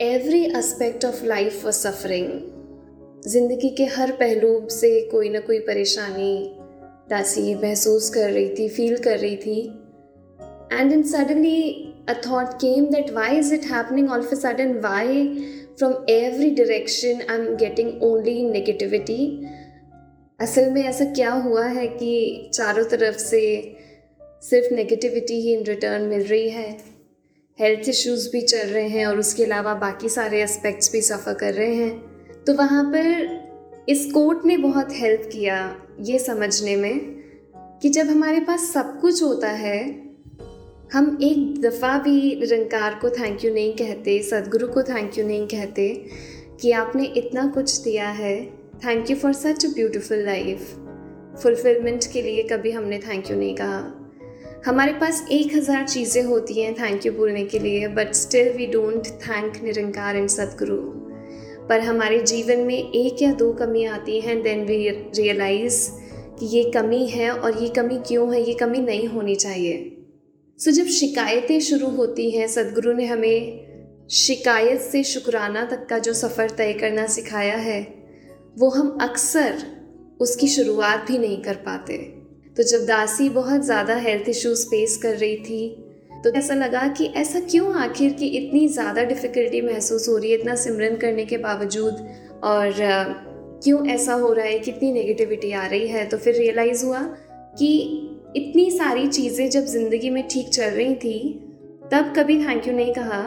[0.00, 2.28] every aspect of life was suffering.
[3.26, 6.32] जिंदगी के हर पहलू से कोई ना कोई परेशानी
[7.10, 9.60] दासी महसूस कर रही थी फील कर रही थी
[10.72, 11.60] and then suddenly
[12.08, 15.24] a thought came that why is it happening all of sudden why
[15.78, 19.18] from every direction I am getting only negativity
[20.41, 23.75] असल में ऐसा क्या हुआ है कि चारों तरफ़ से
[24.41, 26.77] सिर्फ़ नेगेटिविटी ही इन रिटर्न मिल रही है।
[27.59, 31.53] हेल्थ इश्यूज़ भी चल रहे हैं और उसके अलावा बाकी सारे एस्पेक्ट्स भी सफ़र कर
[31.53, 32.01] रहे हैं।
[32.43, 36.99] तो वहाँ पर इस कोर्ट ने बहुत हेल्प किया ये समझने में
[37.81, 39.79] कि जब हमारे पास सब कुछ होता है,
[40.93, 45.47] हम एक दफ़ा भी निरंकार को थैंक यू नहीं कहते सदगुरु को थैंक यू नहीं
[45.47, 46.05] कहते
[46.61, 50.61] कि आपने इतना कुछ दिया है। Thank you for such a beautiful life
[51.41, 56.53] fulfilment के लिए कभी हमने थैंक यू नहीं कहा। हमारे पास एक हज़ार चीज़ें होती
[56.53, 60.77] हैं थैंक यू बोलने के लिए but still we don't thank Nirankar and Sadguru.
[61.69, 65.79] पर हमारे जीवन में एक या दो कमी आती हैं देन वी रियलाइज़
[66.39, 69.77] कि ये कमी है और ये कमी क्यों है ये कमी नहीं होनी चाहिए।
[70.59, 75.97] सो so, जब शिकायतें शुरू होती हैं सदगुरु ने हमें शिकायत से शुक्राना तक का
[75.99, 78.00] जो सफ़र तय करना सिखाया है
[78.55, 79.63] वो हम अक्सर
[80.19, 81.97] उसकी शुरुआत भी नहीं कर पाते।
[82.57, 85.87] तो जब दासी बहुत ज़्यादा हेल्थ इश्यूज़ फेस कर रही थी
[86.23, 90.37] तो ऐसा लगा कि ऐसा क्यों आखिर कि इतनी ज़्यादा डिफ़िकल्टी महसूस हो रही है,
[90.37, 92.07] इतना सिमरन करने के बावजूद?
[92.43, 92.73] और
[93.63, 94.59] क्यों ऐसा हो रहा है?
[94.59, 96.05] कितनी नेगेटिविटी आ रही है?
[96.05, 96.99] तो फिर रियलाइज़ हुआ
[97.57, 97.71] कि
[98.35, 101.17] इतनी सारी चीज़ें जब ज़िंदगी में ठीक चल रही थी,
[101.91, 103.21] तब कभी थैंक यू नहीं कहा।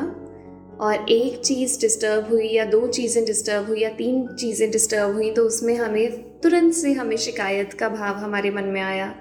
[0.80, 5.30] और एक चीज़ डिस्टर्ब हुई या दो चीज़ें डिस्टर्ब हुई या तीन चीज़ें डिस्टर्ब हुई
[5.30, 9.14] तो उसमें हमें तुरंत से हमें शिकायत का भाव हमारे मन में आया।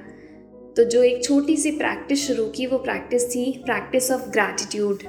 [0.77, 5.03] तो जो एक छोटी सी प्रैक्टिस शुरू की, वो प्रैक्टिस थी प्रैक्टिस ऑफ़ ग्रैटिट्यूड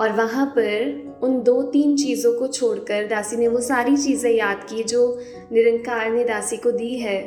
[0.00, 4.66] और वहाँ पर उन दो तीन चीज़ों को छोड़कर दासी ने वो सारी चीज़ें याद
[4.70, 5.20] की जो
[5.52, 7.20] निरंकार ने दासी को दी है।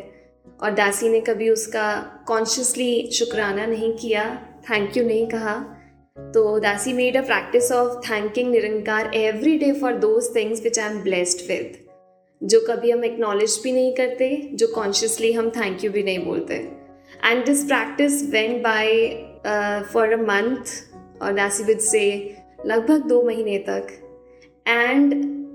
[0.64, 1.94] और दासी ने कभी उसका
[2.28, 4.24] कॉन्शियसली शुक्राना नहीं किया
[4.70, 5.56] थैंक यू नहीं कहा।
[6.18, 10.90] तो दासी made a practice of thanking Nirankar every day for those things which I
[10.90, 11.78] am blessed with
[12.42, 16.56] जो कभी हम एक्नॉलेज भी नहीं करते, जो कॉन्शियसली हम थैंक यू भी नहीं बोलते.
[17.26, 18.92] And this practice went by
[19.94, 22.06] for a month और दासी विद से
[22.66, 23.88] लगभग दो महीने तक.
[24.68, 25.14] And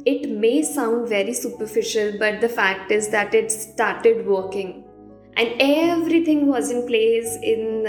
[0.08, 4.72] it may sound very superficial but the fact is that it started working
[5.38, 5.60] and
[6.26, 7.84] everything was in place in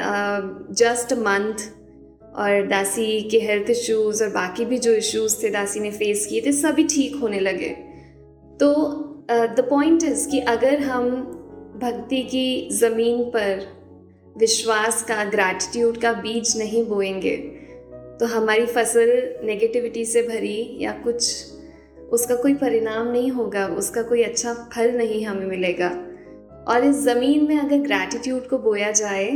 [0.77, 1.69] just a month
[2.31, 6.41] और दासी के हेल्थ इश्यूज़ और बाकी भी जो इश्यूज़ थे दासी ने फेस किए
[6.41, 7.69] थे, सभी ठीक होने लगे।
[8.59, 8.73] तो
[9.29, 11.09] द पॉइंट इज़ कि अगर हम
[11.81, 13.65] भक्ति की ज़मीन पर
[14.35, 17.35] विश्वास का ग्रैटिट्यूड का बीज नहीं बोएँगे
[18.19, 19.09] तो हमारी फ़सल
[19.43, 21.33] नेगेटिविटी से भरी या कुछ,
[22.11, 25.89] उसका कोई परिणाम नहीं होगा, उसका कोई अच्छा फल नहीं हमें मिलेगा।
[26.67, 29.29] और इस ज़मीन में अगर ग्रैटिट्यूड को बोया जाए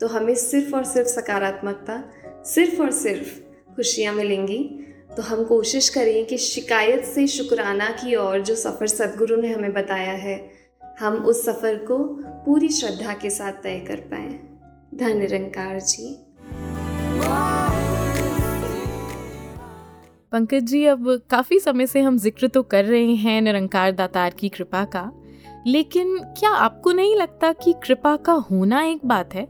[0.00, 2.02] तो हमें सिर्फ़ और सिर्फ़ सकारात्मकता
[2.44, 4.58] सिर्फ़ और सिर्फ़ खुशियाँ मिलेंगी।
[5.16, 9.72] तो हम कोशिश करें कि शिकायत से शुक्राना की ओर जो सफ़र सदगुरु ने हमें
[9.72, 10.36] बताया है,
[11.00, 11.98] हम उस सफ़र को
[12.46, 14.28] पूरी श्रद्धा के साथ तय कर पाए।
[14.94, 16.16] धन निरंकार जी।
[20.32, 24.48] पंकज जी, अब काफ़ी समय से हम ज़िक्र तो कर रहे हैं निरंकार दातार की
[24.48, 25.10] कृपा का,
[25.66, 29.46] लेकिन क्या आपको नहीं लगता कि कृपा का होना एक बात है?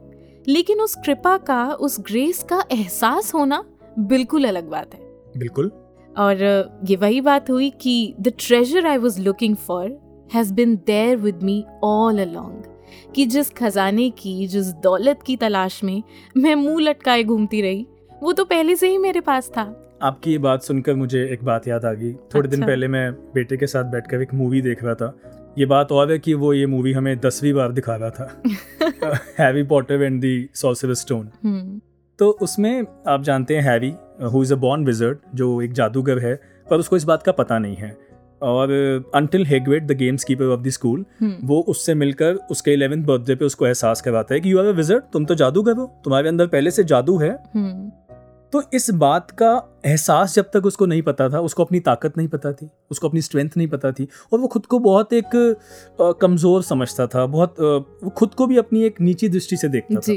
[0.48, 3.62] लेकिन उस कृपा का उस ग्रेस का एहसास होना
[3.98, 5.00] बिल्कुल अलग बात है।
[5.38, 5.70] बिल्कुल।
[6.16, 6.42] और
[6.84, 9.88] ये वही बात हुई कि the treasure I was looking for
[10.34, 12.62] has been there with me all along
[13.14, 16.02] कि जिस खजाने की जिस दौलत की तलाश में
[16.36, 17.86] मैं मुँह लटकाए घूमती रही
[18.22, 19.62] वो तो पहले से ही मेरे पास था।
[20.02, 23.12] आपकी ये बात सुनकर मुझे एक बात याद आ गई। थोड़े अच्छा। दिन पहले मैं
[23.34, 25.06] बेटे के साथ बैठकर एक मूवी देख रहा था।
[25.58, 29.62] ये बात और है कि वो ये मूवी हमें दसवीं बार दिखा रहा था। Harry
[29.62, 31.80] Potter and the Sorcerer Stone
[32.18, 33.92] तो उसमें आप जानते हैं Harry
[34.32, 36.34] who is a born wizard जो एक जादूगर है
[36.70, 37.96] पर उसको इस बात का पता नहीं है।
[38.42, 38.70] और
[39.14, 41.04] until Hagrid the games keeper of the school
[41.44, 44.72] वो उससे मिलकर उसके इलेवेंथ बर्थडे पे उसको एहसास करवाता है कि यू आर अ
[44.72, 47.90] विजर्ड तुम तो जादूगर हो तुम्हारे अंदर पहले से जादू है। हम्म।
[48.54, 52.28] तो इस बात का एहसास जब तक उसको नहीं पता था उसको अपनी ताकत नहीं
[52.28, 55.56] पता थी उसको अपनी स्ट्रेंथ नहीं पता थी और वो खुद को बहुत एक
[56.20, 60.12] कमज़ोर समझता था बहुत वो खुद को भी अपनी एक नीची दृष्टि से देखता था।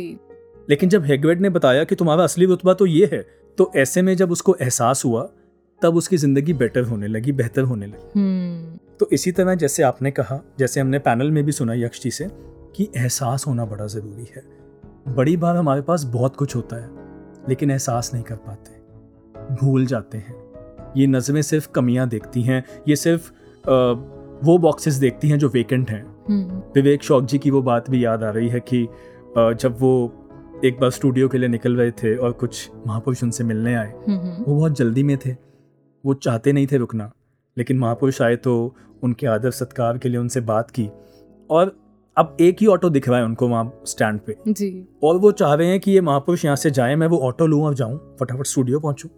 [0.69, 3.25] लेकिन जब हेगवेड ने बताया कि तुम्हारा असली रुतबा तो ये है
[3.57, 5.29] तो ऐसे में जब उसको एहसास हुआ
[5.81, 8.97] तब उसकी ज़िंदगी बेटर होने लगी बेहतर होने लगी। hmm.
[8.99, 12.27] तो इसी तरह जैसे आपने कहा जैसे हमने पैनल में भी सुना यक्ष जी से
[12.75, 14.43] कि एहसास होना बड़ा ज़रूरी है।
[15.15, 17.06] बड़ी बार हमारे पास बहुत कुछ होता है।
[17.49, 18.77] लेकिन एहसास नहीं कर पाते।
[19.55, 20.47] भूल जाते हैं।
[20.97, 23.31] ये नज़में सिर्फ़ कमियाँ देखती हैं। ये सिर्फ़
[23.69, 23.91] आ,
[24.43, 28.05] वो बॉक्सेस देखती हैं जो वेकेंट हैं। हम्म। विवेक शौक जी की वो बात भी
[28.05, 28.87] याद आ रही है कि
[29.37, 30.13] अ, जब वो
[30.65, 34.43] एक बार स्टूडियो के लिए निकल रहे थे और कुछ महापुरुष उनसे मिलने आए। हम्म
[34.43, 35.35] वो बहुत जल्दी में थे।
[36.05, 37.11] वो चाहते नहीं थे रुकना।
[37.57, 40.89] लेकिन महापुरुष आए तो उनके आदर सत्कार के लिए उनसे बात की।
[41.49, 41.86] और
[42.17, 45.53] अब एक ही ऑटो दिख रहा है उनको वहाँ स्टैंड पे। जी। और वो चाह
[45.53, 48.47] रहे हैं कि ये महापुरुष यहाँ से जाए मैं वो ऑटो लूँ और जाऊँ फटाफट
[48.47, 49.09] स्टूडियो पहुँचूँ।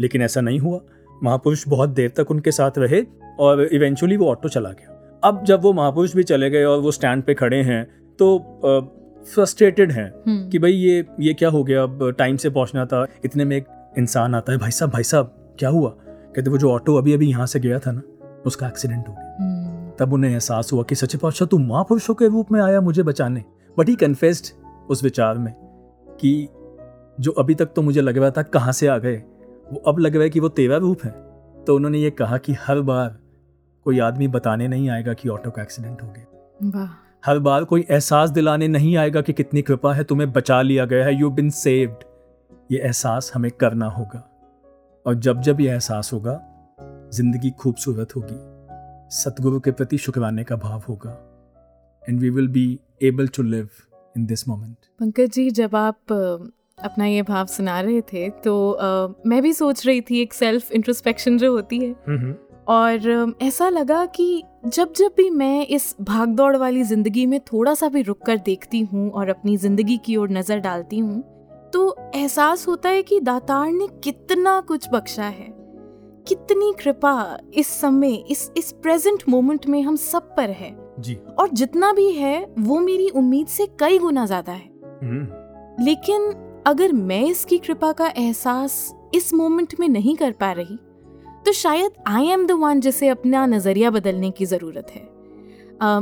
[0.00, 0.80] लेकिन ऐसा नहीं हुआ।
[1.22, 3.02] महापुरुष बहुत देर तक उनके साथ रहे
[3.40, 6.90] और इवेंचुअली वो ऑटो चला गया। अब जब वो महापुरुष भी चले गए और वो
[6.90, 7.84] स्टैंड पे खड़े हैं
[8.18, 8.38] तो
[9.24, 11.82] फ्रस्ट्रेटेड हैं हम्म। कि भाई ये ये क्या हो गया?
[11.82, 13.66] अब टाइम से पहुँचना था इतने में एक
[13.98, 15.90] इंसान आता है भाई साहब भाई साहब क्या हुआ?
[15.90, 18.02] कहते वो जो ऑटो अभी अभी यहाँ से गया था ना
[18.46, 19.25] उसका एक्सीडेंट हो गया।
[19.98, 23.44] तब उन्हें एहसास हुआ कि सच्चे पातशाह तू महापुरुषों के रूप में आया मुझे बचाने।
[23.76, 24.52] बट ही कन्फेस्ड
[24.90, 25.52] उस विचार में
[26.20, 26.48] कि
[27.18, 29.16] जो अभी तक तो मुझे लग रहा था कहाँ से आ गए
[29.66, 31.10] वो अब लग रहा है कि वो तेरा रूप है।
[31.64, 33.18] तो उन्होंने ये कहा कि हर बार
[33.86, 36.88] कोई आदमी बताने नहीं आएगा कि ऑटो का एक्सीडेंट हो गया।
[37.26, 41.04] हर बार कोई एहसास दिलाने नहीं आएगा कि कितनी कृपा है तुम्हें बचा लिया गया
[41.04, 42.04] है यू बिन सेव्ड
[42.72, 44.22] ये एहसास हमें करना होगा।
[45.06, 46.40] और जब जब ये एहसास होगा
[47.14, 48.38] ज़िंदगी खूबसूरत होगी।
[49.12, 51.10] सतगुरु के प्रति शुक्राने का भाव होगा।
[52.02, 52.68] And we will be
[53.02, 53.68] able to live
[54.16, 56.12] in this moment Pankaj ji जब आप
[56.84, 60.72] अपना ये भाव सुना रहे थे तो अ, मैं भी सोच रही थी एक सेल्फ
[60.72, 61.94] इंट्रोस्पेक्शन जो होती है।
[62.68, 67.88] और ऐसा लगा कि जब जब भी मैं इस भागदौड़ वाली ज़िंदगी में थोड़ा सा
[67.88, 71.22] भी रुक कर देखती हूँ और अपनी ज़िंदगी की ओर नज़र डालती हूँ
[71.72, 75.48] तो एहसास होता है कि दातार ने कितना कुछ बख्शा है।
[76.28, 81.48] कितनी कृपा इस समय इस इस प्रेजेंट मोमेंट में हम सब पर है। जी। और
[81.50, 84.68] जितना भी है वो मेरी उम्मीद से कई गुना ज़्यादा है।
[85.02, 86.32] हम्म, लेकिन
[86.66, 90.78] अगर मैं इसकी कृपा का एहसास इस मोमेंट में नहीं कर पा रही
[91.46, 95.04] तो शायद आई एम द वन जिसे अपना नज़रिया बदलने की ज़रूरत है।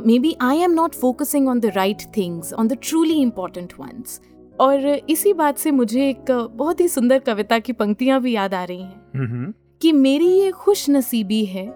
[0.18, 4.20] Maybe I am not focusing on the right things on the truly important ones
[4.60, 8.64] और इसी बात से मुझे एक बहुत ही सुंदर कविता की पंक्तियाँ भी याद आ
[8.64, 9.52] रही हैं। हम्म,
[9.84, 11.66] कि मेरी ये खुश नसीबी है,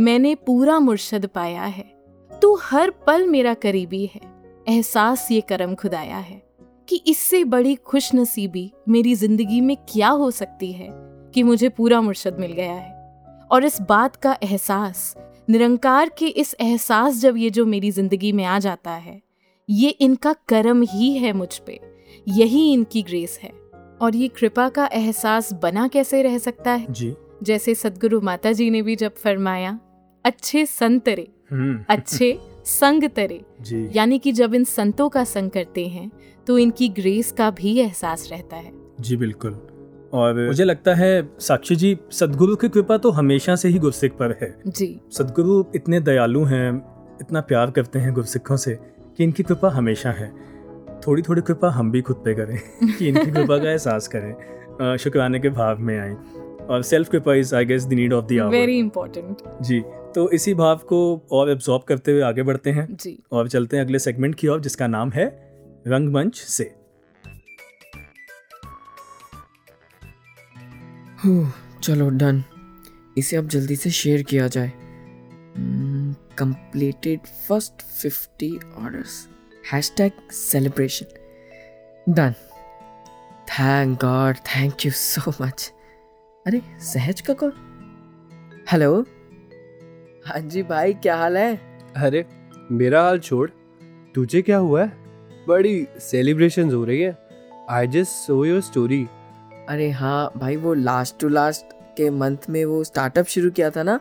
[0.00, 1.84] मैंने पूरा मुर्शद पाया है।
[2.42, 4.20] तू हर पल मेरा करीबी है।
[4.68, 6.42] एहसास ये करम खुदाया है
[6.88, 10.88] कि इससे बड़ी खुश नसीबी मेरी ज़िंदगी में क्या हो सकती है
[11.34, 15.14] कि मुझे पूरा मुर्शद मिल गया है। और इस बात का एहसास,
[15.50, 19.20] निरंकार के इस एहसास जब ये जो मेरी ज़िंदगी में आ जाता है,
[19.70, 21.80] ये इनका करम ही है मुझ पे।
[22.28, 23.52] यही इनकी ग्रेस है।
[24.02, 26.92] और ये कृपा का एहसास बना कैसे रह सकता है?
[26.92, 29.78] जी। जैसे सदगुरु माता जी ने भी जब फरमाया
[30.24, 33.40] अच्छे संत रे हम्म, अच्छे संग तरे।
[33.96, 36.10] यानी कि जब इन संतों का संग करते हैं
[36.46, 39.60] तो इनकी ग्रेस का भी एहसास रहता है। जी बिल्कुल।
[40.12, 44.38] और मुझे लगता है साक्षी जी सदगुरु की कृपा तो हमेशा से ही गुरसिख पर
[44.42, 46.70] है। जी। सदगुरु इतने दयालु हैं
[47.20, 48.74] इतना प्यार करते हैं गुरसिखों से
[49.16, 50.32] कि इनकी कृपा हमेशा है।
[51.06, 52.58] थोड़ी थोड़ी कृपा हम भी खुद पे करें
[52.98, 56.16] कि इनकी कृपा का एहसास करें। शुक्राने के भाव में आए
[56.70, 59.80] सेल्फ कृपा is I guess the need of the hour very important जी
[60.14, 61.00] तो इसी भाव को
[61.32, 64.60] और एब्जॉर्ब करते हुए आगे बढ़ते हैं। जी। और चलते हैं अगले सेगमेंट की ओर
[64.60, 65.26] जिसका नाम है
[65.86, 66.64] रंगमंच से।
[71.24, 72.42] हूँ, चलो डन।
[73.18, 74.72] इसे अब जल्दी से शेयर किया जाए।
[76.38, 79.28] Completed first fifty orders
[79.72, 82.34] hashtag celebration done
[83.50, 85.72] thank God thank you so much
[86.46, 87.52] अरे सहज का कॉल
[88.70, 89.00] हेलो?
[90.26, 91.54] हाँ जी भाई क्या हाल है?
[91.96, 92.24] अरे
[92.72, 93.48] मेरा हाल छोड़।
[94.14, 94.92] तुझे क्या हुआ है?
[95.48, 97.16] बड़ी सेलिब्रेशंस हो रही है।
[97.70, 99.06] I just saw your story
[99.68, 103.82] अरे हाँ भाई वो लास्ट टू लास्ट के मंथ में वो स्टार्टअप शुरू किया था
[103.82, 103.98] ना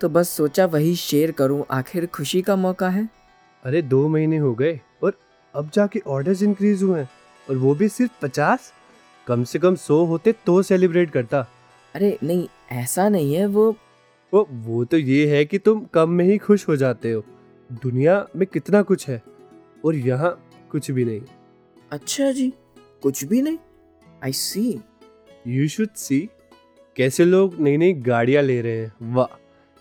[0.00, 3.08] तो बस सोचा वही शेयर करूँ। आखिर खुशी का मौका है।
[3.64, 5.18] अरे दो महीने हो गए और
[5.54, 7.08] अब जाके ऑर्डर्स इंक्रीज हुए हैं
[7.46, 8.72] और वो भी सिर्फ़ पचास?
[9.26, 11.46] कम से कम सौ होते तो सेलिब्रेट करता।
[11.94, 13.76] अरे नहीं ऐसा नहीं है वो
[14.32, 17.24] वो वो तो ये है कि तुम कम में ही खुश हो जाते हो।
[17.72, 19.22] दुनिया में कितना कुछ है
[19.84, 21.20] और यहाँ कुछ भी नहीं।
[21.92, 22.52] अच्छा जी
[23.02, 23.58] कुछ भी नहीं?
[24.24, 24.80] आई सी
[25.46, 26.28] यू शुड सी
[26.96, 29.36] कैसे लोग नई नई गाड़ियाँ ले रहे हैं। वाह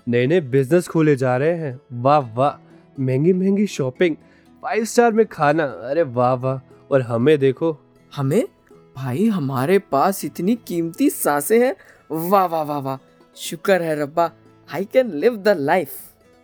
[0.08, 2.60] नए नए बिज़नेस खोले जा रहे हैं। वाह वाह
[3.00, 4.16] महँगी महँगी शॉपिंग
[4.62, 7.78] फाइव स्टार में खाना। अरे वाह वाह और हमें देखो।
[8.16, 8.48] हमें?
[8.96, 11.76] भाई हमारे पास इतनी कीमती साँसें हैं
[12.12, 12.98] वाह वाह वाह वाह।
[13.38, 14.32] शुक्र है रब्बा
[14.70, 15.90] I can live the life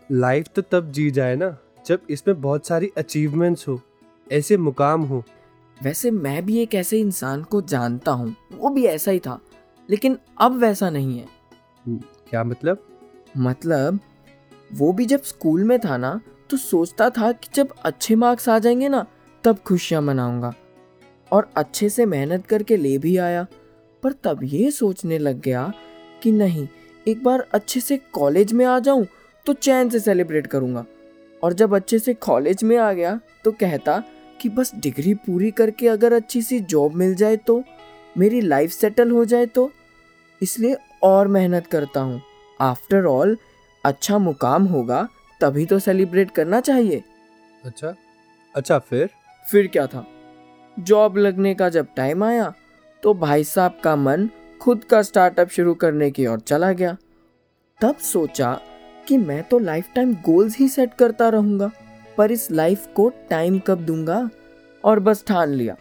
[0.09, 3.79] life तो तब जी जाए ना जब इसमें बहुत सारी अचीवमेंट्स हो
[4.31, 5.23] ऐसे मुकाम हो।
[5.77, 9.39] वैसे मैं भी एक ऐसे इंसान को जानता हूँ वो भी ऐसा ही था
[9.89, 11.27] लेकिन अब वैसा नहीं है।
[12.29, 12.87] क्या मतलब?
[13.37, 13.99] मतलब
[14.73, 18.57] वो भी जब स्कूल में था ना तो सोचता था कि जब अच्छे मार्क्स आ
[18.59, 19.05] जाएँगे ना
[19.43, 20.53] तब खुशियाँ मनाऊँगा।
[21.31, 23.45] और अच्छे से मेहनत करके ले भी आया
[24.03, 25.71] पर तब ये सोचने लग गया
[26.23, 26.67] कि नहीं
[27.05, 29.05] एक बार अच्छे से कॉलेज में आ जाऊँ
[29.45, 30.85] तो चैन से सेलिब्रेट करूँगा।
[31.43, 34.01] और जब अच्छे से कॉलेज में आ गया तो कहता
[34.41, 37.63] कि बस डिग्री पूरी करके अगर अच्छी सी जॉब मिल जाए तो
[38.17, 39.69] मेरी लाइफ सेटल हो जाए तो।
[40.41, 42.21] इसलिए और मेहनत करता हूँ।
[42.59, 43.37] आफ्टर ऑल
[43.83, 45.07] अच्छा मुकाम होगा
[45.41, 47.03] तभी तो सेलिब्रेट करना चाहिए।
[47.63, 47.93] अच्छा
[48.55, 49.09] अच्छा फिर?
[49.45, 50.05] फिर क्या था?
[50.77, 52.53] जॉब लगने का जब टाइम आया
[53.03, 54.29] तो भाई साहब का मन
[54.61, 56.95] खुद का स्टार्टअप शुरू करने की ओर चला गया।
[57.79, 58.51] तब सोचा
[59.07, 61.71] कि मैं तो लाइफ टाइम गोल्स ही सेट करता रहूँगा
[62.17, 64.29] पर इस लाइफ को टाइम कब दूँगा?
[64.83, 65.75] और बस ठान लिया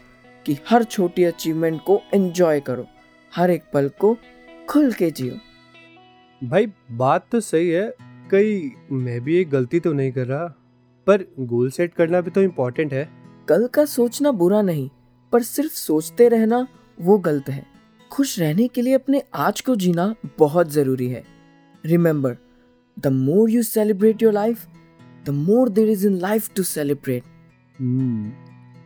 [0.46, 2.86] कि हर छोटी अचीवमेंट को एंजॉय करो
[3.32, 4.16] हर एक पल को
[4.68, 5.34] खुल के जियो।
[6.42, 7.92] भाई बात तो सही है
[8.30, 10.46] कहीं मैं भी एक गलती तो नहीं कर रहा
[11.06, 13.08] पर गोल सेट करना भी तो इम्पोर्टेंट है।
[13.48, 14.88] कल का सोचना बुरा नहीं
[15.32, 16.66] पर सिर्फ़ सोचते रहना
[16.99, 17.64] वो गलत है।
[18.11, 21.22] खुश रहने के लिए अपने आज को जीना बहुत ज़रूरी है।
[21.84, 22.36] Remember
[22.97, 24.66] the more you celebrate your life
[25.26, 27.22] the more there is in life to celebrate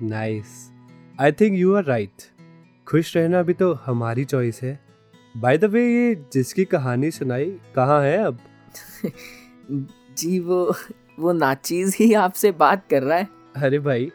[0.02, 0.70] nice
[1.20, 2.22] I think you are right
[2.86, 4.78] खुश रहना भी तो हमारी चॉइस है।
[5.34, 8.38] बाय द वे ये जिसकी कहानी सुनाई कहाँ है अब?
[10.18, 10.74] जी वो
[11.18, 14.10] वो नाचीज ही आपसे बात कर रहा है। अरे भाई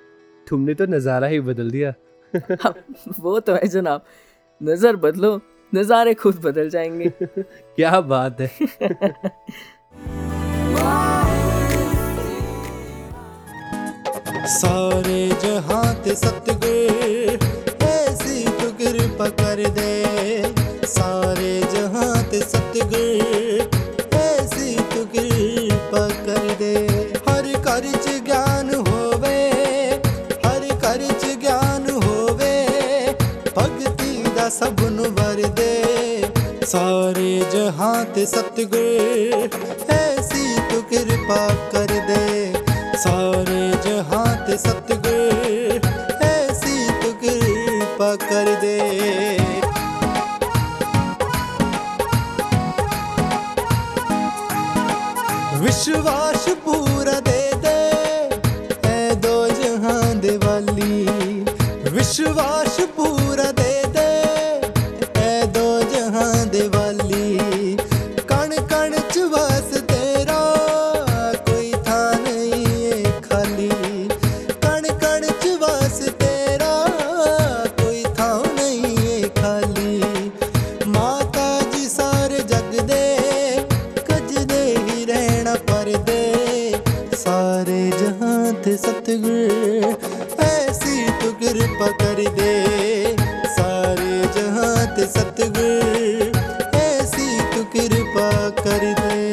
[0.47, 1.93] तुमने तो नज़ारा ही बदल दिया।
[3.19, 4.05] वो तो है जनाब।
[4.63, 5.41] नज़र बदलो
[5.75, 7.09] नज़ारे खुद बदल जाएँगे।
[7.75, 8.49] क्या बात है।
[14.47, 17.24] सारे जहाँ ते सतगुर
[36.65, 39.49] सारे जहाँ ते सतगुर
[39.93, 41.43] ऐसी तो कृपा
[41.73, 42.25] कर दे।
[43.03, 48.79] सारे जहाँ ते सतगुर ऐसी तो कृपा कर दे।
[55.65, 56.34] विश्वास
[92.01, 92.53] कर दे।
[93.47, 94.75] सारे जहाँ
[95.07, 96.41] सतगुर
[96.75, 99.23] ऐसी तू कृपा कर दे।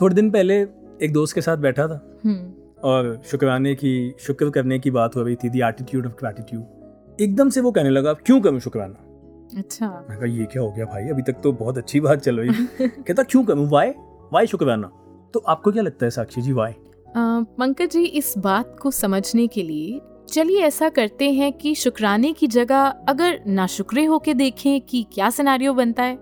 [0.00, 0.60] थोड़े दिन पहले
[1.02, 2.52] एक दोस्त के साथ बैठा था। हम्म।
[2.84, 7.50] और शुक्राने की शुक्र करने की बात हो रही थी दी एटीट्यूड ऑफ़ ग्रैटिट्यूड एकदम
[7.50, 11.08] से वो कहने लगा क्यों करूँ शुक्राना अच्छा। मैं कहा ये क्या हो गया भाई?
[11.08, 13.68] अभी तक तो बहुत अच्छी बात चल रही थी कहता क्यों करूँ?
[13.70, 13.90] वाई
[14.32, 14.90] वाई शुक्राना
[15.34, 16.72] तो आपको क्या लगता है साक्षी जी वाई
[17.16, 20.00] पंकज जी इस बात को समझने के लिए
[20.32, 25.72] चलिए ऐसा करते हैं कि शुक्राने की जगह अगर नाशुक्रे होके देखें कि क्या सिनारियो
[25.74, 26.16] बनता है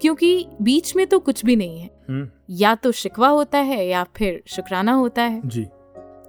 [0.00, 4.04] क्योंकि बीच में तो कुछ भी नहीं है। हम्म। या तो शिकवा होता है या
[4.16, 5.64] फिर शुक्राना होता है। जी।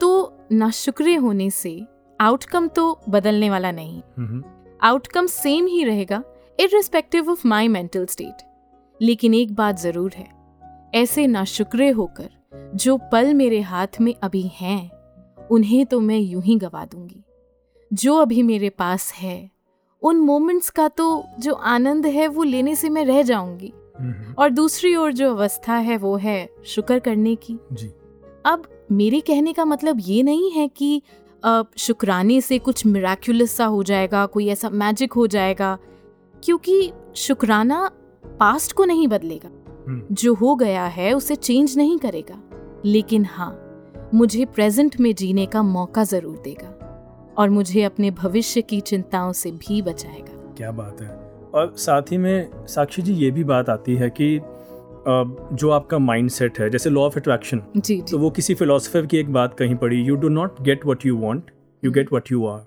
[0.02, 1.80] तो नाशुक्रे होने से
[2.20, 4.44] आउटकम तो बदलने वाला नहीं। हम्म।
[4.84, 6.24] आउटकम सेम ही रहेगा
[6.60, 8.42] irrespective of my mental state
[9.00, 10.28] लेकिन एक बात ज़रूर है
[10.96, 12.30] ऐसे नाशुक्रे होकर
[12.76, 14.90] जो पल मेरे हाथ में अभी हैं
[15.52, 17.24] उन्हें तो मैं यूँ ही गवा दूँगी।
[17.94, 19.52] जो अभी मेरे पास है
[20.02, 23.74] उन मोमेंट्स का तो जो आनंद है वो लेने से मैं रह जाऊँगी।
[24.38, 27.88] और दूसरी ओर जो अवस्था है वो है शुक्र करने की। जी।
[28.46, 31.02] अब मेरे कहने का मतलब ये नहीं है कि
[31.78, 35.78] शुक्राने से कुछ मिराक्युलस सा हो जाएगा कोई ऐसा मैजिक हो जाएगा
[36.44, 37.90] क्योंकि शुक्राना
[38.40, 39.50] पास्ट को नहीं बदलेगा।
[39.88, 42.42] हम्म। जो हो गया है उसे चेंज नहीं करेगा।
[42.86, 43.61] लेकिन हाँ
[44.14, 49.52] मुझे प्रेजेंट में जीने का मौका ज़रूर देगा और मुझे अपने भविष्य की चिंताओं से
[49.52, 51.10] भी बचाएगा। क्या बात है।
[51.54, 54.40] और साथ ही में साक्षी जी ये भी बात आती है कि
[55.56, 59.18] जो आपका माइंड सेट है जैसे लॉ ऑफ़ अट्रैक्शन जी तो वो किसी फिलोसफर की
[59.18, 61.52] एक बात कहीं पड़ी you do not get what you want
[61.86, 62.60] you get what you are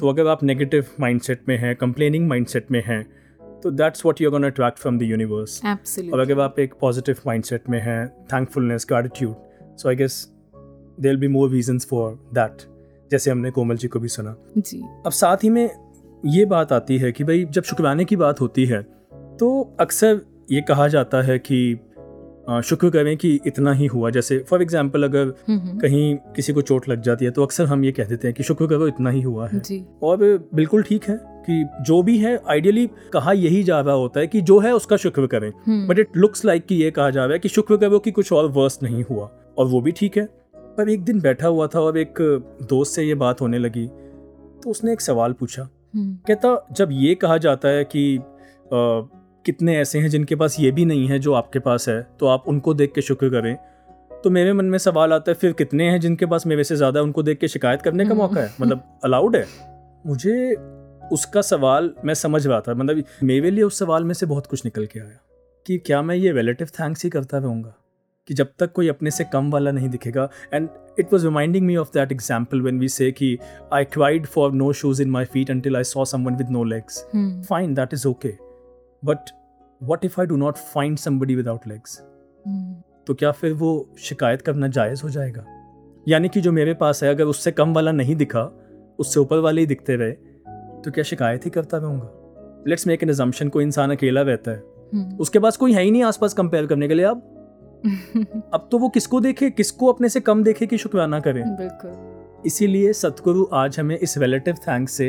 [0.00, 3.02] तो अगर आप नेगेटिव माइंडसेट में हैं कंप्लेनिंग माइंडसेट में हैं
[3.60, 5.60] तो that's what you gonna attract from the universe
[6.12, 9.34] और अगर आप एक पॉजिटिव माइंडसेट में हैं thankfulness gratitude
[9.76, 10.32] so I guess
[11.02, 12.62] there be more reasons for that
[13.10, 15.68] जैसे हमने कोमल जी को भी सुना। जी। अब साथ ही में
[16.22, 18.82] ये बात आती है कि भाई जब शुक्राने की बात होती है
[19.38, 20.20] तो अक्सर
[20.52, 21.78] ये कहा जाता है कि
[22.64, 26.88] शुक्र करें कि इतना ही हुआ। जैसे फॉर एग्ज़ाम्पल अगर हम्म, कहीं किसी को चोट
[26.88, 29.20] लग जाती है तो अक्सर हम ये कह देते हैं कि शुक्र करो इतना ही
[29.22, 29.60] हुआ है।
[30.02, 30.16] और
[30.54, 34.40] बिल्कुल ठीक है कि जो भी है आइडियली कहा यही जा रहा होता है कि
[34.40, 37.32] जो है उसका शुक्र करें। Hmm, but it looks like कि ये कहा जा रहा
[37.32, 40.28] है कि शुक्र करो कि कुछ और वर्स नहीं हुआ। और वो भी ठीक है।
[40.80, 42.14] पर एक दिन बैठा हुआ था और एक
[42.68, 43.86] दोस्त से ये बात होने लगी।
[44.62, 49.08] तो उसने एक सवाल पूछा। हम्म, कहता जब ये कहा जाता है कि अ,
[49.46, 52.44] कितने ऐसे हैं जिनके पास ये भी नहीं है जो आपके पास है तो आप
[52.48, 53.56] उनको देख के शुक्र करें।
[54.24, 57.02] तो मेरे मन में सवाल आता है फिर कितने हैं जिनके पास मेरे से ज़्यादा
[57.02, 58.52] उनको देख के शिकायत करने का हम्म। मौका है?
[58.60, 59.46] मतलब अलाउड है?
[60.06, 60.54] मुझे
[61.12, 64.64] उसका सवाल मैं समझ रहा था। मतलब मेरे लिए उस सवाल में से बहुत कुछ
[64.64, 65.18] निकल के आया
[65.66, 67.74] कि क्या मैं ये रिलेटिव थैंक्स ही करता रहूँगा?
[68.28, 70.68] कि जब तक कोई अपने से कम वाला नहीं दिखेगा। And
[70.98, 73.38] it was reminding me of that example when we say कि
[73.72, 77.04] I cried for no shoes in my feet until I saw someone with no legs
[77.74, 78.32] that is okay.
[79.02, 79.30] But
[79.80, 81.98] what if i do not find somebody without legs?
[82.46, 82.74] Hmm,
[83.06, 85.44] तो क्या फिर वो शिकायत करना जायज़ हो जाएगा?
[86.08, 88.42] यानी कि जो मेरे पास है अगर उससे कम वाला नहीं दिखा
[88.98, 90.12] उससे ऊपर वाले ही दिखते रहे
[90.82, 94.62] तो क्या शिकायत ही करता रहूँगा लेट्स मेक एन एजम्पशन कोई इंसान अकेला रहता है।
[94.94, 97.39] हम्म, उसके पास कोई है ही नहीं आसपास कंपेयर करने के लिए अब
[98.54, 101.42] अब तो वो किसको देखे किसको अपने से कम देखे कि शुक्राना करें?
[101.56, 105.06] बिल्कुल। इसीलिए सतगुरु आज हमें इस रिलेटिव थैंक्स से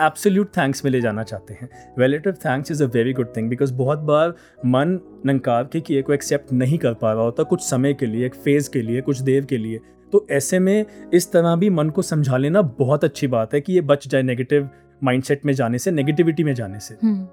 [0.00, 1.68] एब्सोल्यूट थैंक्स में ले जाना चाहते हैं।
[1.98, 4.34] Relative thanks is a very good thing because बहुत बार
[4.66, 8.26] मन नंकार के किए को एक्सेप्ट नहीं कर पा रहा होता कुछ समय के लिए
[8.26, 9.80] एक फ़ेज़ के लिए कुछ देर के लिए।
[10.12, 10.84] तो ऐसे में
[11.14, 14.22] इस तरह भी मन को समझा लेना बहुत अच्छी बात है कि ये बच जाए
[14.22, 14.68] नेगेटिव
[15.04, 17.24] माइंडसेट में जाने से नेगेटिविटी में जाने से। हम्म,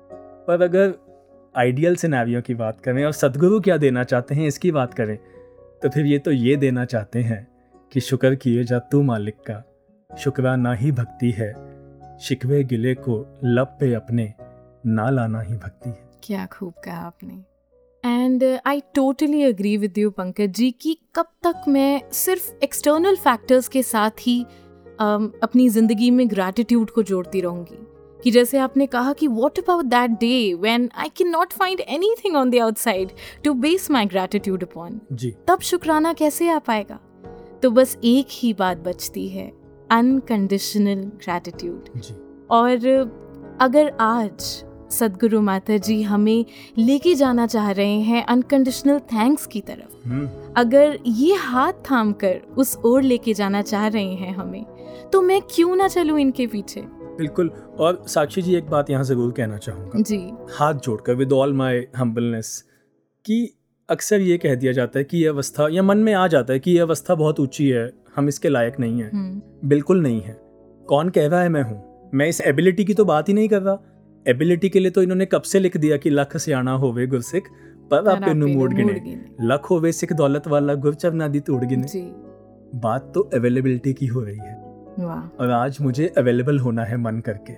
[0.47, 0.93] पर अगर
[1.55, 5.17] आइडियल सिनेरियो की बात करें और सदगुरु क्या देना चाहते हैं इसकी बात करें
[5.81, 7.47] तो फिर ये तो ये देना चाहते हैं
[7.93, 9.63] कि शुक्र किए जा तू मालिक का
[10.17, 11.51] शुक्राना ही भक्ति है
[12.19, 14.33] शिकवे गिले को लब पे अपने
[14.85, 17.43] ना लाना ही भक्ति है। क्या खूब कहा आपने।
[18.05, 23.67] And I totally agree with you Pankaj ji कि कब तक मैं सिर्फ़ एक्सटर्नल फैक्टर्स
[23.67, 27.85] के साथ ही um, अपनी ज़िंदगी में ग्रैटिट्यूड को जोड़ती रहूँगी।
[28.23, 31.79] कि जैसे आपने कहा कि what about that day when I can not find
[32.25, 33.11] anything on the outside
[33.43, 36.99] to base my gratitude upon जी। तब शुक्राना कैसे आ पाएगा?
[37.63, 39.51] तो बस एक ही बात बचती है
[39.91, 42.01] अनकंडीशनल ग्रैटिट्यूड
[42.49, 42.75] और
[43.61, 46.45] अगर आज सदगुरु माता जी हमें
[46.77, 52.41] लेके जाना चाह रहे हैं अनकंडीशनल थैंक्स की तरफ़ हम्म, अगर ये हाथ थाम कर
[52.57, 54.63] उस ओर लेके जाना चाह रहे हैं हमें
[55.13, 56.81] तो मैं क्यों ना चलूँ इनके पीछे?
[57.19, 57.49] बिल्कुल।
[57.79, 60.17] और साक्षी जी एक बात यहाँ ज़रूर कहना चाहूँगा। जी।
[60.51, 62.63] हाथ जोड़कर विद ऑल माई हम्बलनेस
[63.25, 63.47] कि
[63.89, 66.59] अक्सर ये कह दिया जाता है कि यह अवस्था या मन में आ जाता है
[66.59, 70.37] कि यह अवस्था बहुत ऊँची है हम इसके लायक नहीं हैं। हम्म, बिल्कुल नहीं है।
[70.87, 72.09] कौन कह रहा है मैं हूँ?
[72.13, 73.77] मैं इस एबिलिटी की तो बात ही नहीं कर रहा।
[74.25, 77.49] एबिलिटी के लिए तो इन्होंने कब से लिख दिया कि लख सियाना होवे गुरसिख
[77.91, 78.93] पर आप पर मोड़ गिने।
[79.41, 82.01] लख होवे सिख दौलत वाला गुरचर नादी तोड़ गिने।
[82.75, 84.58] बात तो अवेलेबिलिटी की हो रही है।
[85.39, 87.53] और आज मुझे अवेलेबल होना है मन करके।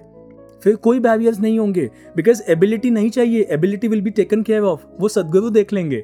[0.63, 4.85] फिर कोई बैरियर्स नहीं होंगे बिकॉज़ एबिलिटी नहीं चाहिए ability will be taken care of
[4.99, 6.03] वो सदगुरु देख लेंगे।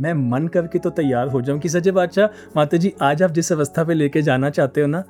[0.00, 3.52] मैं मन करके तो तैयार हो जाऊँ कि सचे बादशाह माता जी आज आप जिस
[3.52, 5.04] अवस्था पे लेके जाना चाहते हो ना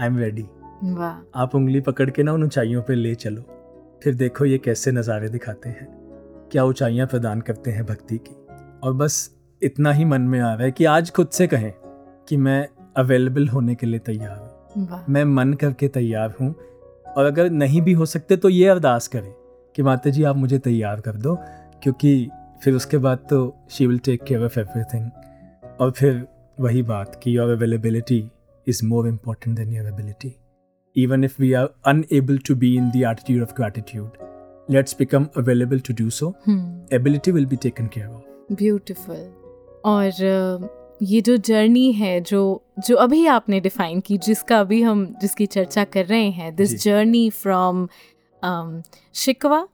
[0.00, 0.42] आई एम रेडी
[1.34, 3.42] आप उंगली पकड़ के ना उन ऊंचाइयों पे ले चलो।
[4.04, 5.86] फिर देखो ये कैसे नज़ारे दिखाते हैं।
[6.52, 8.34] क्या ऊंचाइयाँ प्रदान करते हैं भक्ति की।
[8.82, 9.30] और बस
[9.62, 11.72] इतना ही मन में आ रहा है कि आज खुद से कहें
[12.28, 12.66] कि मैं
[12.96, 16.54] अवेलेबल होने के लिए तैयार हूँ। मैं मन करके तैयार हूँ
[17.16, 19.32] और अगर नहीं भी हो सकते तो ये अरदास करें
[19.74, 21.36] कि माता जी आप मुझे तैयार कर दो
[21.82, 22.12] क्योंकि
[22.64, 23.38] फिर उसके बाद तो
[23.70, 25.10] she will take care of everything
[25.80, 26.26] और फिर
[26.58, 28.22] वही बात कि your availability
[28.66, 30.36] is more important than your ability
[30.96, 34.14] even if we are unable to be in the attitude of gratitude
[34.68, 36.96] let's become available to do so hmm.
[36.96, 39.20] Ability will be taken care of beautiful
[39.84, 40.68] और अ,
[41.02, 45.84] ये जो journey है जो जो अभी आपने define की जिसका अभी हम जिसकी चर्चा
[45.84, 47.88] कर रहे हैं दिस जर्नी फ्रॉम
[49.14, 49.68] शिकवा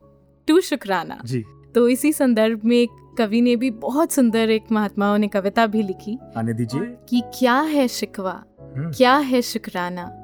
[0.49, 5.19] टू शुक्राना। जी। तो इसी संदर्भ में एक कवि ने भी बहुत सुंदर एक महात्माओं
[5.19, 8.45] ने कविता भी लिखी। आने दीजिए। कि क्या है शिकवा?
[8.61, 10.23] हम्म, क्या है शुक्राना?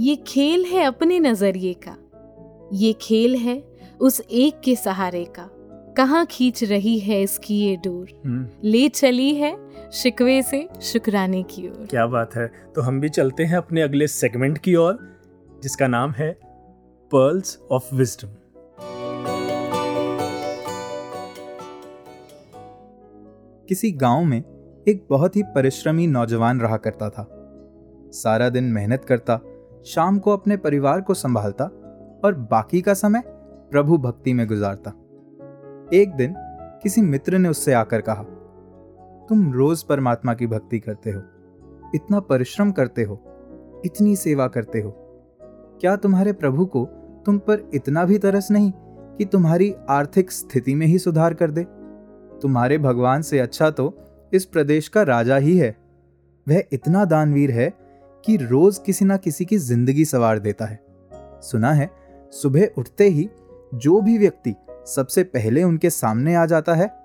[0.00, 1.96] ये खेल है अपने नज़रिए का।
[2.72, 3.64] ये खेल है
[4.00, 5.48] उस एक के सहारे का।
[5.96, 8.22] कहाँ खींच रही है इसकी ये डोर?
[8.26, 13.08] हम्म, ले चली है शिकवे से शुक्राने की ओर। क्या बात है। तो हम भी
[13.08, 14.98] चलते हैं अपने अगले सेगमेंट की ओर
[15.62, 16.38] जिसका नाम है
[17.12, 18.28] पर्ल्स ऑफ़ विजडम
[23.68, 24.38] किसी गाँव में
[24.88, 27.28] एक बहुत ही परिश्रमी नौजवान रहा करता था।
[28.12, 29.40] सारा दिन मेहनत करता
[29.86, 31.64] शाम को अपने परिवार को संभालता
[32.24, 33.22] और बाकी का समय
[33.70, 34.90] प्रभु भक्ति में गुजारता।
[35.94, 36.34] एक दिन
[36.82, 38.24] किसी मित्र ने उससे आकर कहा
[39.32, 41.20] तुम रोज परमात्मा की भक्ति करते हो,
[41.94, 43.14] इतना परिश्रम करते हो,
[43.84, 44.90] इतनी सेवा करते हो।
[45.80, 46.84] क्या तुम्हारे प्रभु को
[47.26, 48.70] तुम पर इतना भी तरस नहीं
[49.16, 51.64] कि तुम्हारी आर्थिक स्थिति में ही सुधार कर दे?
[52.42, 53.92] तुम्हारे भगवान से अच्छा तो
[54.32, 55.76] इस प्रदेश का राजा ही है।
[56.46, 57.72] वह इतना दानवीर है
[58.24, 60.80] कि रोज किसी ना किसी की ज़िंदगी सवार देता है।
[61.42, 61.90] सुना है,
[62.32, 63.28] सुबह उठते ही
[63.74, 64.54] जो भी व्यक्ति
[64.86, 67.01] सबसे पहले उनके सामने आ जाता है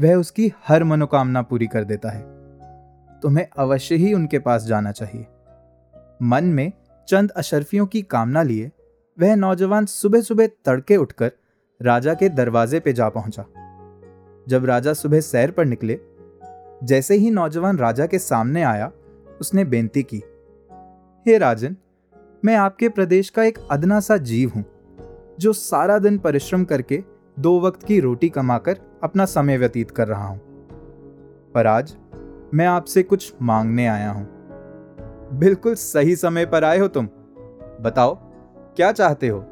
[0.00, 2.22] वह उसकी हर मनोकामना पूरी कर देता है।
[3.20, 5.26] तुम्हें अवश्य ही उनके पास जाना चाहिए।
[6.22, 6.72] मन में
[7.08, 8.70] चंद अशरफियों की कामना लिए,
[9.20, 11.32] वह नौजवान सुबह सुबह तड़के उठकर
[11.82, 13.44] राजा के दरवाजे पे जा पहुँचा।
[14.48, 15.98] जब राजा सुबह सैर पर निकले,
[16.84, 18.92] जैसे ही नौजवान राजा के सामने आया,
[19.40, 20.22] उसने बेनती की,
[21.26, 21.76] हे राजन,
[22.44, 24.64] मैं आपके प्रदेश का एक अदना सा जीव हूँ,
[25.40, 27.04] जो सारा दिन परिश्रम करके
[27.38, 30.40] दो वक्त की रोटी कमाकर अपना समय व्यतीत कर रहा हूँ।
[31.54, 31.96] पर आज
[32.54, 34.28] मैं आपसे कुछ मांगने आया हूँ।
[35.38, 37.06] बिल्कुल सही समय पर आए हो तुम।
[37.80, 38.14] बताओ,
[38.76, 39.44] क्या चाहते हो?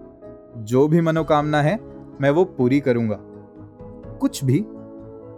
[0.57, 1.81] जो भी मनोकामना है,
[2.21, 3.19] मैं वो पूरी करूँगा।
[4.21, 4.65] कुछ भी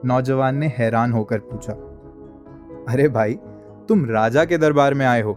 [0.08, 1.72] नौजवान ने हैरान होकर पूछा।
[2.92, 3.38] अरे भाई,
[3.88, 5.36] तुम राजा के दरबार में आए हो।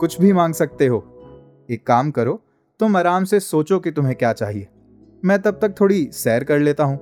[0.00, 1.04] कुछ भी मांग सकते हो।
[1.70, 2.42] एक काम करो,
[2.80, 4.68] तुम आराम से सोचो कि तुम्हें क्या चाहिए।
[5.22, 6.98] मैं तब तक थोड़ी सैर कर लेता हूँ।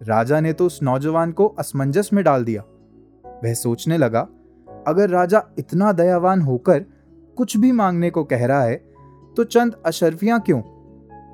[0.00, 2.62] राजा ने तो उस नौजवान को असमंजस में डाल दिया।
[3.44, 4.20] वह सोचने लगा,
[4.88, 6.84] अगर राजा इतना दयावान होकर
[7.36, 8.76] कुछ भी मांगने को कह रहा है
[9.36, 10.60] तो चंद अशरफियाँ क्यों?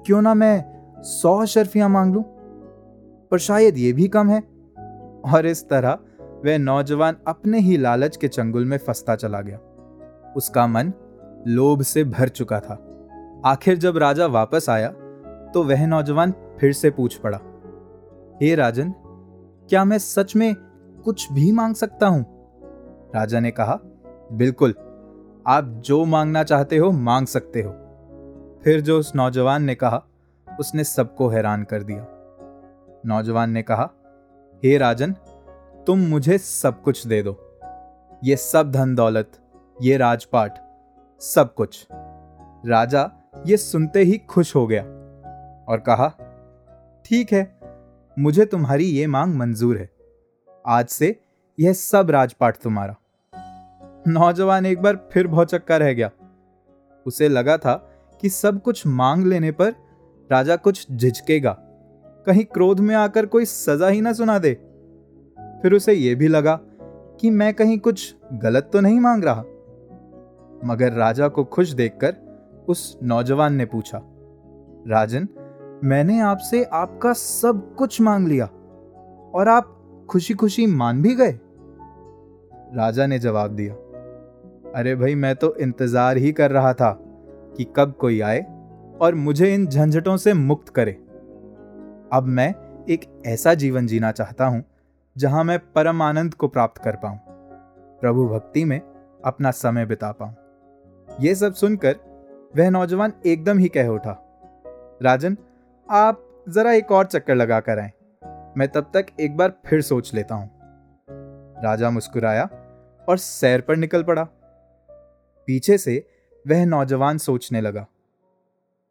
[0.07, 2.23] क्यों ना मैं सौ अशरफियाँ मांग लूँ?
[3.31, 4.41] पर शायद ये भी कम है।
[5.27, 5.99] और इस तरह
[6.45, 9.59] वह नौजवान अपने ही लालच के चंगुल में फंसता चला गया।
[10.37, 10.93] उसका मन
[11.47, 12.75] लोभ से भर चुका था।
[13.47, 14.93] आखिर जब राजा वापस आया
[15.55, 17.39] तो वह नौजवान फिर से पूछ पड़ा,
[18.43, 18.95] हे राजन,
[19.69, 20.55] क्या मैं सच में
[21.05, 22.25] कुछ भी मांग सकता हूँ?
[23.15, 23.79] राजा ने कहा,
[24.33, 24.75] बिल्कुल,
[25.47, 27.71] आप जो मांगना चाहते हो मांग सकते हो।
[28.65, 30.03] फिर जो उस नौजवान ने कहा,
[30.61, 32.07] उसने सबको हैरान कर दिया।
[33.07, 33.91] नौजवान ने कहा,
[34.65, 35.13] हे राजन,
[35.87, 37.37] तुम मुझे सब कुछ दे दो।
[38.25, 39.39] ये सब धन दौलत,
[39.83, 40.59] ये राजपाट,
[41.21, 41.87] सब कुछ।
[42.67, 43.11] राजा
[43.47, 44.85] ये सुनते ही खुश हो गया।
[45.69, 46.09] और कहा,
[47.05, 47.59] ठीक है,
[48.17, 49.89] मुझे तुम्हारी ये मांग मंजूर है।
[50.65, 51.17] आज से
[51.59, 52.97] यह सब राजपाट तुम्हारा।
[54.09, 56.11] नौजवान एक बार फिर भौचक्का रह गया।
[57.07, 57.75] उसे लगा था
[58.23, 59.71] कि सब कुछ मांग लेने पर
[60.31, 61.57] राजा कुछ झिझकेगा।
[62.27, 64.53] कहीं क्रोध में आकर कोई सजा ही ना सुना दे।
[65.63, 66.59] फिर उसे यह भी लगा
[67.21, 69.43] कि मैं कहीं कुछ गलत तो नहीं मांग रहा।
[70.65, 72.17] मगर राजा को खुश देखकर
[72.69, 74.01] उस नौजवान ने पूछा,
[74.89, 75.29] राजन
[75.85, 78.45] मैंने आपसे आपका सब कुछ मांग लिया
[79.35, 79.71] और आप
[80.09, 81.33] खुशी खुशी मान भी गए।
[82.77, 83.75] राजा ने जवाब दिया,
[84.75, 86.91] अरे भाई, मैं तो इंतज़ार ही कर रहा था
[87.57, 88.41] कि कब कोई आए
[89.01, 90.93] और मुझे इन झंझटों से मुक्त करे।
[92.13, 92.53] अब मैं
[92.89, 94.65] एक ऐसा जीवन जीना चाहता हूँ
[95.17, 97.19] जहाँ मैं परम आनंद को प्राप्त कर पाऊँ,
[98.03, 98.81] प्रभु भक्ति में
[99.25, 100.35] अपना समय बिता पाऊँ।
[101.09, 101.97] यह सब सुनकर
[102.55, 104.21] वह नौजवान एकदम ही कह उठा,
[105.03, 105.37] राजन
[105.89, 107.91] आप जरा एक और चक्कर लगा कर आए।
[108.57, 110.51] मैं तब तक एक बार फिर सोच लेता हूँ।
[111.65, 112.45] राजा मुस्कुराया
[113.09, 114.23] और सैर पर निकल पड़ा।
[115.49, 115.97] पीछे से
[116.45, 117.87] वह नौजवान सोचने लगा,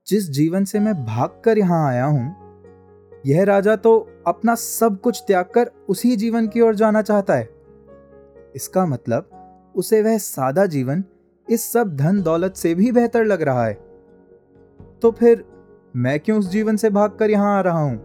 [0.08, 5.46] जिस जीवन से मैं भागकर यहाँ आया हूँ, यह राजा तो अपना सब कुछ त्याग
[5.46, 7.50] कर उसी जीवन की ओर जाना चाहता है।
[8.56, 11.04] इसका मतलब उसे वह सादा जीवन
[11.48, 13.74] इस सब धन दौलत से भी बेहतर लग रहा है।
[15.02, 15.44] तो फिर
[15.96, 17.98] मैं क्यों उस जीवन से भागकर यहाँ आ रहा हूँ?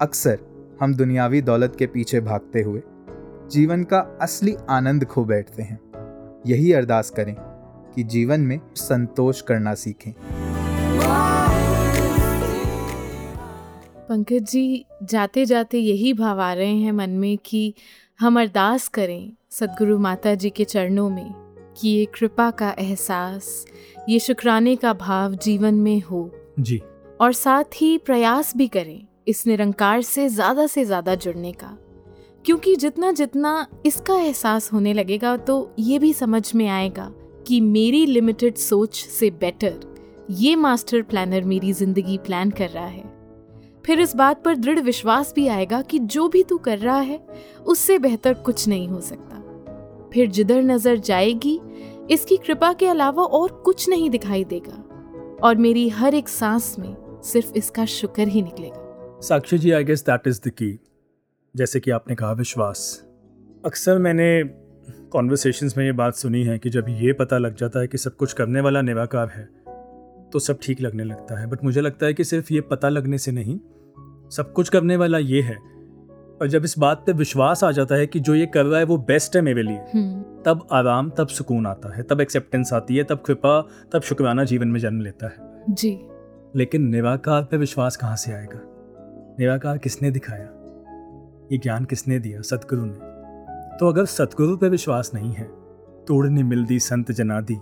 [0.00, 0.38] अक्सर
[0.80, 2.82] हम दुनियावी दौलत के पीछे भागते हुए
[3.50, 5.80] जीवन का असली आनंद खो बैठते हैं।
[6.46, 7.34] यही अरदास करें
[7.94, 10.12] कि जीवन में संतोष करना सीखें।
[14.08, 17.74] पंकज जी जाते जाते यही भाव आ रहे हैं मन में कि
[18.20, 21.34] हम अरदास करें सदगुरु माता जी के चरणों में
[21.76, 23.66] कि ये कृपा का एहसास,
[24.08, 26.80] ये शुक्राने का भाव जीवन में हो। जी।
[27.20, 31.76] और साथ ही प्रयास भी करें इस निरंकार से ज़्यादा से ज़्यादा जुड़ने का।
[32.44, 37.10] क्योंकि जितना जितना इसका एहसास होने लगेगा तो ये भी समझ में आएगा
[37.46, 39.80] कि मेरी लिमिटेड सोच से बेटर
[40.30, 43.12] ये मास्टर प्लानर मेरी ज़िंदगी प्लान कर रहा है।
[43.84, 47.18] फिर इस बात पर दृढ़ विश्वास भी आएगा कि जो भी तू कर रहा है,
[47.66, 51.58] उससे बेहतर कुछ नहीं हो सकता। फिर जिधर नज़र जाएगी,
[52.10, 54.82] इसकी कृपा के अलावा और कुछ नहीं दिखाई देगा।
[55.44, 60.02] और मेरी हर एक सांस में सिर्फ़ इसका शुक्र ही निकलेगा। Sakshi ji I guess
[60.02, 60.78] that is the की
[61.54, 63.04] जैसे कि आपने कहा, विश्वास।
[63.64, 64.42] अक्सर मैंने
[65.12, 68.16] कॉन्वर्सेशंस में ये बात सुनी है कि जब ये पता लग जाता है कि सब
[68.16, 69.44] कुछ करने वाला निवाकार है
[70.32, 73.18] तो सब ठीक लगने लगता है। बट मुझे लगता है कि सिर्फ़ ये पता लगने
[73.18, 73.58] से नहीं,
[74.30, 75.58] सब कुछ करने वाला ये है
[76.44, 78.84] और जब इस बात पे विश्वास आ जाता है कि जो ये कर रहा है
[78.84, 82.96] वो बेस्ट है मेरे लिए हम्म। तब आराम तब सुकून आता है तब एक्सेप्टेंस आती
[82.96, 86.06] है तब कृपा तब शुक्राना जीवन में जन्म लेता है। जी।
[86.56, 88.60] लेकिन निराकार पे विश्वास कहाँ से आएगा?
[89.40, 90.48] निराकार किसने दिखाया?
[91.52, 92.40] ये ज्ञान किसने दिया?
[92.40, 92.98] सतगुरु ने।
[93.78, 95.44] तो अगर सतगुरु पे विश्वास नहीं है
[96.08, 97.56] तोड़ने मिलदी संत जना दी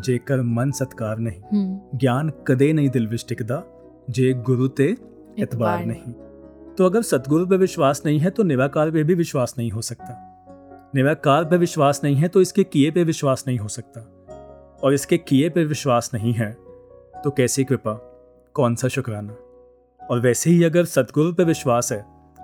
[0.00, 3.64] जेकर मन सत्कार नहीं। हम्म। ज्ञान कदे नहीं दिल विच टिकदा
[4.10, 4.96] जे गुरु ते
[5.38, 6.29] इतबार नहीं।
[6.80, 10.90] तो अगर सदगुरु पर विश्वास नहीं है तो निराकार पे भी विश्वास नहीं हो सकता।
[10.94, 14.00] निराकार पर विश्वास नहीं है तो इसके किए पे विश्वास नहीं हो सकता।
[14.82, 16.50] और इसके किए पे विश्वास नहीं है
[17.24, 17.92] तो कैसी कृपा?
[18.54, 19.36] कौन सा शुक्राना?
[20.00, 22.00] और वैसे ही अगर सतगुरु पर विश्वास है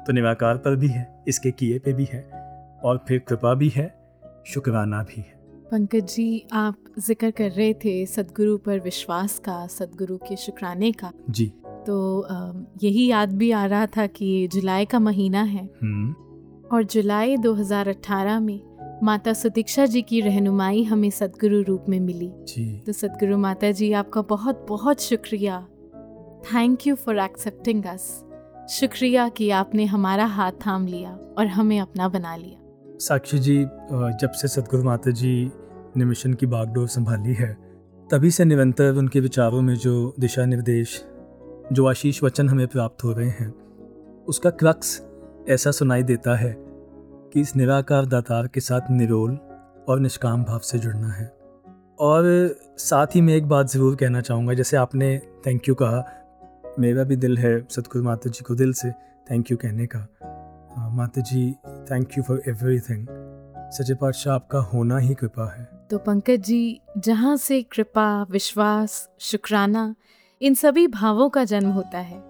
[0.07, 2.23] तो निराकार पर भी है इसके किए पे भी है
[2.85, 3.89] और फिर कृपा भी है
[4.47, 5.35] शुक्राना भी है।
[5.71, 11.13] पंकज जी आप ज़िक्र कर रहे थे सदगुरु पर विश्वास का सदगुरु के शुक्राने का।
[11.31, 11.53] जी।
[11.87, 12.27] तो
[12.83, 16.15] यही याद भी आ रहा था कि जुलाई का महीना है। हम्म।
[16.77, 18.61] और जुलाई 2018 में
[19.03, 23.93] माता सुदीक्षा जी की रहनुमाई हमें सदगुरु रूप में मिली। जी। तो सदगुरु माता जी
[23.93, 25.67] आपका बहुत बहुत शुक्रिया।
[26.43, 28.25] Thank you for accepting us
[28.71, 32.59] शुक्रिया कि आपने हमारा हाथ थाम लिया और हमें अपना बना लिया।
[32.99, 33.59] साक्षी जी
[34.21, 35.51] जब से सतगुरु माता जी
[35.97, 37.57] ने मिशन की बागडोर संभाली है
[38.11, 41.05] तभी से निरंतर उनके विचारों में जो दिशा निर्देश
[41.73, 43.49] जो आशीष वचन हमें प्राप्त हो रहे हैं,
[44.29, 45.01] उसका क्रक्स
[45.49, 46.55] ऐसा सुनाई देता है
[47.33, 49.39] कि इस निराकार दातार के साथ निरोल
[49.89, 51.27] और निष्काम भाव से जुड़ना है।
[52.01, 52.25] और
[52.79, 56.05] साथ ही मैं एक बात ज़रूर कहना चाहूँगा, जैसे आपने थैंक यू कहा,
[56.79, 58.91] मेरा भी दिल है सतगुरु माता जी को दिल से
[59.27, 59.99] थैंक यू कहने का।
[60.97, 61.51] माता जी
[61.91, 63.07] thank you for everything
[63.73, 69.95] सचे पातशाह, आपका होना ही कृपा है। तो पंकज जी, जहाँ से कृपा, विश्वास, शुक्राना
[70.43, 72.23] इन सभी भावों का जन्म होता है।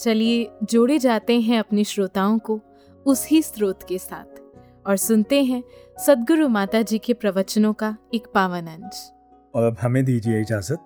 [0.00, 2.60] चलिए जोड़े जाते हैं अपने श्रोताओं को
[3.06, 4.40] उसी स्रोत के साथ
[4.86, 5.62] और सुनते हैं
[5.96, 9.10] सदगुरु माता जी के प्रवचनों का एक पावन अंश।
[9.54, 10.78] और अब हमें दीजिए इजाज़त।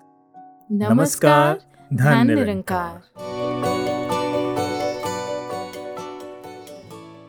[0.73, 1.61] नमस्कार
[1.95, 3.01] धन निरंकार।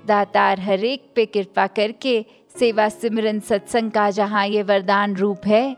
[0.07, 2.25] दातार हरेक पे कृपा करके
[2.59, 5.75] सेवा सिमरन सत्संग का जहाँ ये वरदान रूप है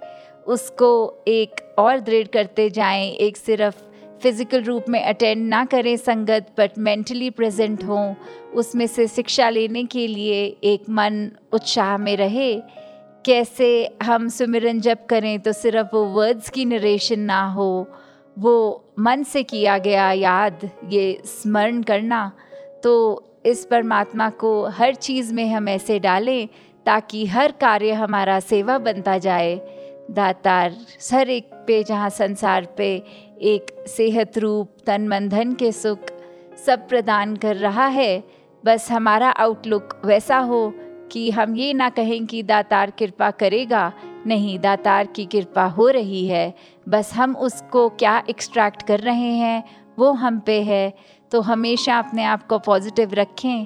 [0.52, 3.76] उसको एक और दृढ़ करते जाएँ, एक सिर्फ़
[4.24, 8.14] फ़िज़िकल रूप में अटेंड ना करें संगत बट मेंटली प्रेजेंट हों,
[8.54, 12.54] उसमें से शिक्षा लेने के लिए एक मन उत्साह में रहे।
[13.26, 17.88] कैसे हम सुमिरन जप करें तो सिर्फ़ वो वर्ड्स की नरेशन ना हो,
[18.38, 22.32] वो मन से किया गया याद, ये स्मरण करना।
[22.84, 22.93] तो
[23.45, 26.47] इस परमात्मा को हर चीज़ में हम ऐसे डालें
[26.86, 29.56] ताकि हर कार्य हमारा सेवा बनता जाए।
[30.12, 30.76] दातार,
[31.14, 33.03] हर एक पे जहाँ संसार पे
[33.41, 35.99] एक सेहत रूप, तन मन धन के सुख
[36.66, 38.24] सब प्रदान कर रहा है,
[38.66, 40.74] बस हमारा आउटलुक वैसा हो
[41.12, 43.93] कि हम ये ना कहें कि दातार कृपा करेगा,
[44.28, 46.53] नहीं, दातार की कृपा हो रही है।
[46.89, 49.64] बस हम उसको क्या एक्सट्रैक्ट कर रहे हैं,
[49.99, 50.93] वो हम पे है।
[51.32, 53.66] तो हमेशा अपने आप को पॉजिटिव रखें।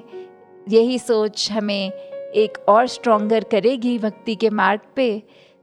[0.68, 1.92] यही सोच हमें
[2.34, 5.22] एक और स्ट्रॉन्गर करेगी भक्ति के मार्ग पे।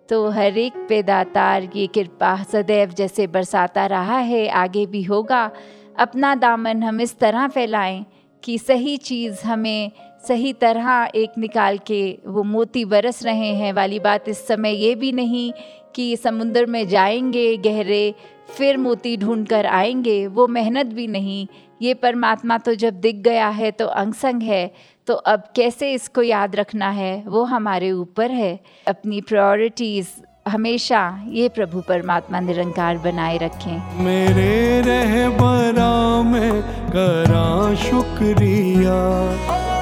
[0.10, 5.52] तो हर एक पे दातार ये कृपा सदैव जैसे बरसाता रहा है, आगे भी होगा।
[6.00, 8.06] अपना दामन हम इस तरह फैलाएँ
[8.44, 9.92] कि सही चीज़ हमें
[10.28, 14.96] सही तरह एक निकाल के वो मोती बरस रहे हैं। वाली बात इस समय ये
[14.96, 15.52] भी नहीं
[15.96, 18.14] कि समुंदर में जाएँगे, गहरे
[18.58, 21.48] फिर मोती ढूंढ कर आएँगे, वो मेहनत भी नहीं।
[21.82, 24.72] ये परमात्मा तो जब दिख गया है तो अंग संग है।
[25.08, 27.24] तो अब कैसे इसको याद रखना है?
[27.28, 30.08] वो हमारे ऊपर है। अपनी प्रायोरिटीज़
[30.48, 38.98] हमेशा ये प्रभु परमात्मा निरंकार बनाए रखें। मेरे रहबरा में करा शुक्रिया।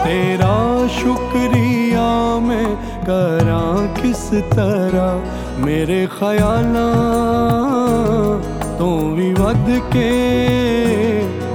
[0.05, 3.61] तेरा शुक्रिया में करा
[4.01, 5.11] किस तरह?
[5.65, 6.89] मेरे ख्याला
[8.78, 10.11] तो विवद के।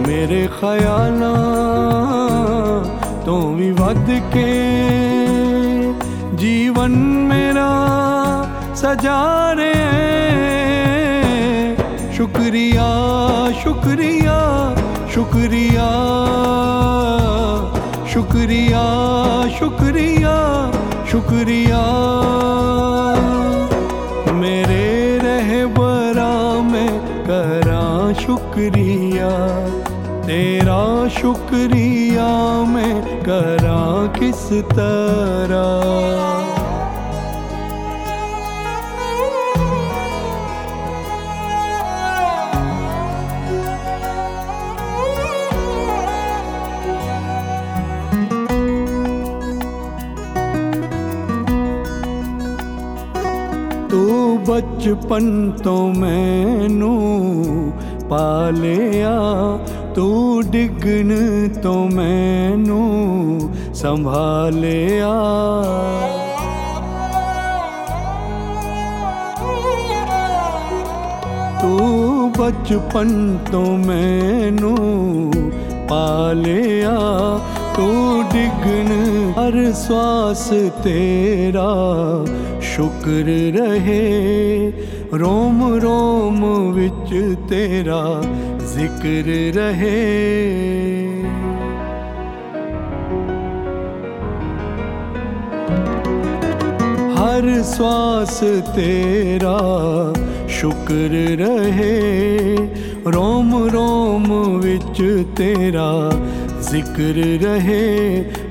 [0.01, 1.35] मेरे ख्याला
[3.27, 4.51] तो विवद के
[6.43, 6.93] जीवन
[7.31, 7.71] मेरा
[8.81, 9.23] सजा
[9.59, 9.95] रहे।
[12.17, 12.87] शुक्रिया
[13.63, 14.37] शुक्रिया
[15.15, 15.89] शुक्रिया
[18.13, 18.85] शुक्रिया
[19.59, 20.37] शुक्रिया
[21.13, 21.83] शुक्रिया
[24.41, 24.87] मेरे
[25.25, 26.33] रहबरा
[26.71, 26.93] में
[27.27, 27.85] करा
[28.23, 29.31] शुक्रिया
[30.26, 30.82] तेरा
[31.18, 32.28] शुक्रिया
[32.66, 33.82] मैं करा
[34.20, 36.22] किस तरह
[53.92, 57.72] ਤੂੰ ਬਚਪਨ ਤੋਂ ਮੈਨੂੰ
[58.10, 59.12] ਪਾਲਿਆ
[59.97, 61.13] ਤੂੰ ਡਿੱਗਣ
[61.63, 63.41] ਤੋਂ ਮੈਨੂੰ
[63.75, 65.13] ਸੰਭਾਲਿਆ।
[71.63, 75.33] ਤੂੰ ਬਚਪਨ ਤੋਂ ਮੈਨੂੰ
[75.89, 76.99] ਪਾਲਿਆ।
[77.77, 78.93] ਤੂੰ ਡਿੱਗਣ
[79.33, 80.49] ਹਰ ਸਵਾਸ
[80.85, 81.75] ਤੇਰਾ
[82.61, 83.27] ਸ਼ੁਕਰ
[83.59, 84.73] ਰਹੇ।
[85.15, 88.23] ਰੋਮ ਰੋਮ ਵਿੱਚ ਤੇਰਾ
[88.67, 89.97] ज़िक्र रहे।
[97.17, 98.41] हर स्वास
[98.77, 99.59] तेरा
[100.59, 101.95] शुक्र रहे।
[103.13, 104.27] रोम रोम
[104.63, 105.01] विच
[105.39, 105.91] तेरा
[106.71, 107.85] ज़िक्र रहे।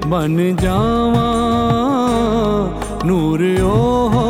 [0.10, 1.30] बन जावा
[3.06, 4.30] नूर ओ हो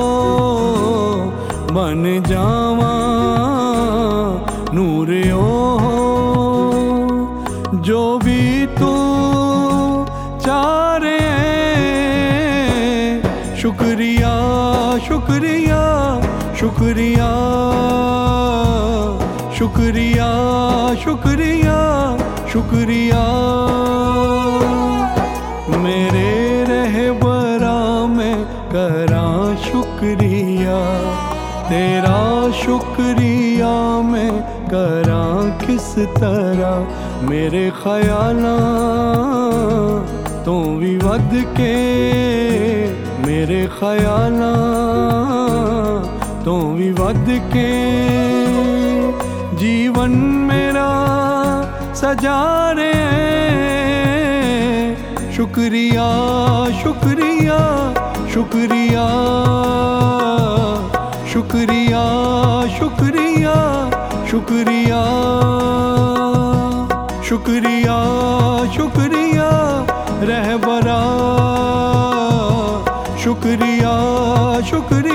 [1.72, 2.94] बन जावा
[4.74, 5.10] नूर
[7.86, 8.92] जो भी तू
[10.42, 11.20] चारे
[13.62, 14.32] शुक्रिया
[15.08, 15.82] शुक्रिया
[16.60, 17.30] शुक्रिया
[19.58, 20.30] शुक्रिया
[21.04, 21.78] शुक्रिया
[22.54, 23.24] शुक्रिया।
[25.86, 26.34] मेरे
[26.70, 27.80] रहबरा
[28.18, 28.38] में
[28.74, 29.30] करा
[29.70, 30.80] शुक्रिया,
[31.70, 32.20] तेरा
[32.64, 33.74] शुक्रिया
[34.12, 34.32] में
[34.74, 35.24] करा
[35.66, 38.42] किस तरह मेरे ख्याल
[40.46, 41.76] तो भी वद के।
[43.26, 44.40] मेरे ख्याल
[46.46, 47.72] तो भी वद के।
[49.58, 50.12] जीवन
[50.50, 50.92] मेरा
[51.94, 52.40] सजा
[52.78, 52.94] रे
[55.36, 56.10] शुक्रिया
[56.84, 57.60] शुक्रिया
[58.34, 59.08] शुक्रिया।
[61.34, 62.04] शुक्रिया
[62.78, 63.56] शुक्रिया
[64.32, 65.15] शुक्रिया।
[67.36, 67.96] शुक्रिया
[68.76, 69.48] शुक्रिया
[70.30, 71.00] रहबरा
[73.24, 73.96] शुक्रिया
[74.70, 75.15] शुक्रिया।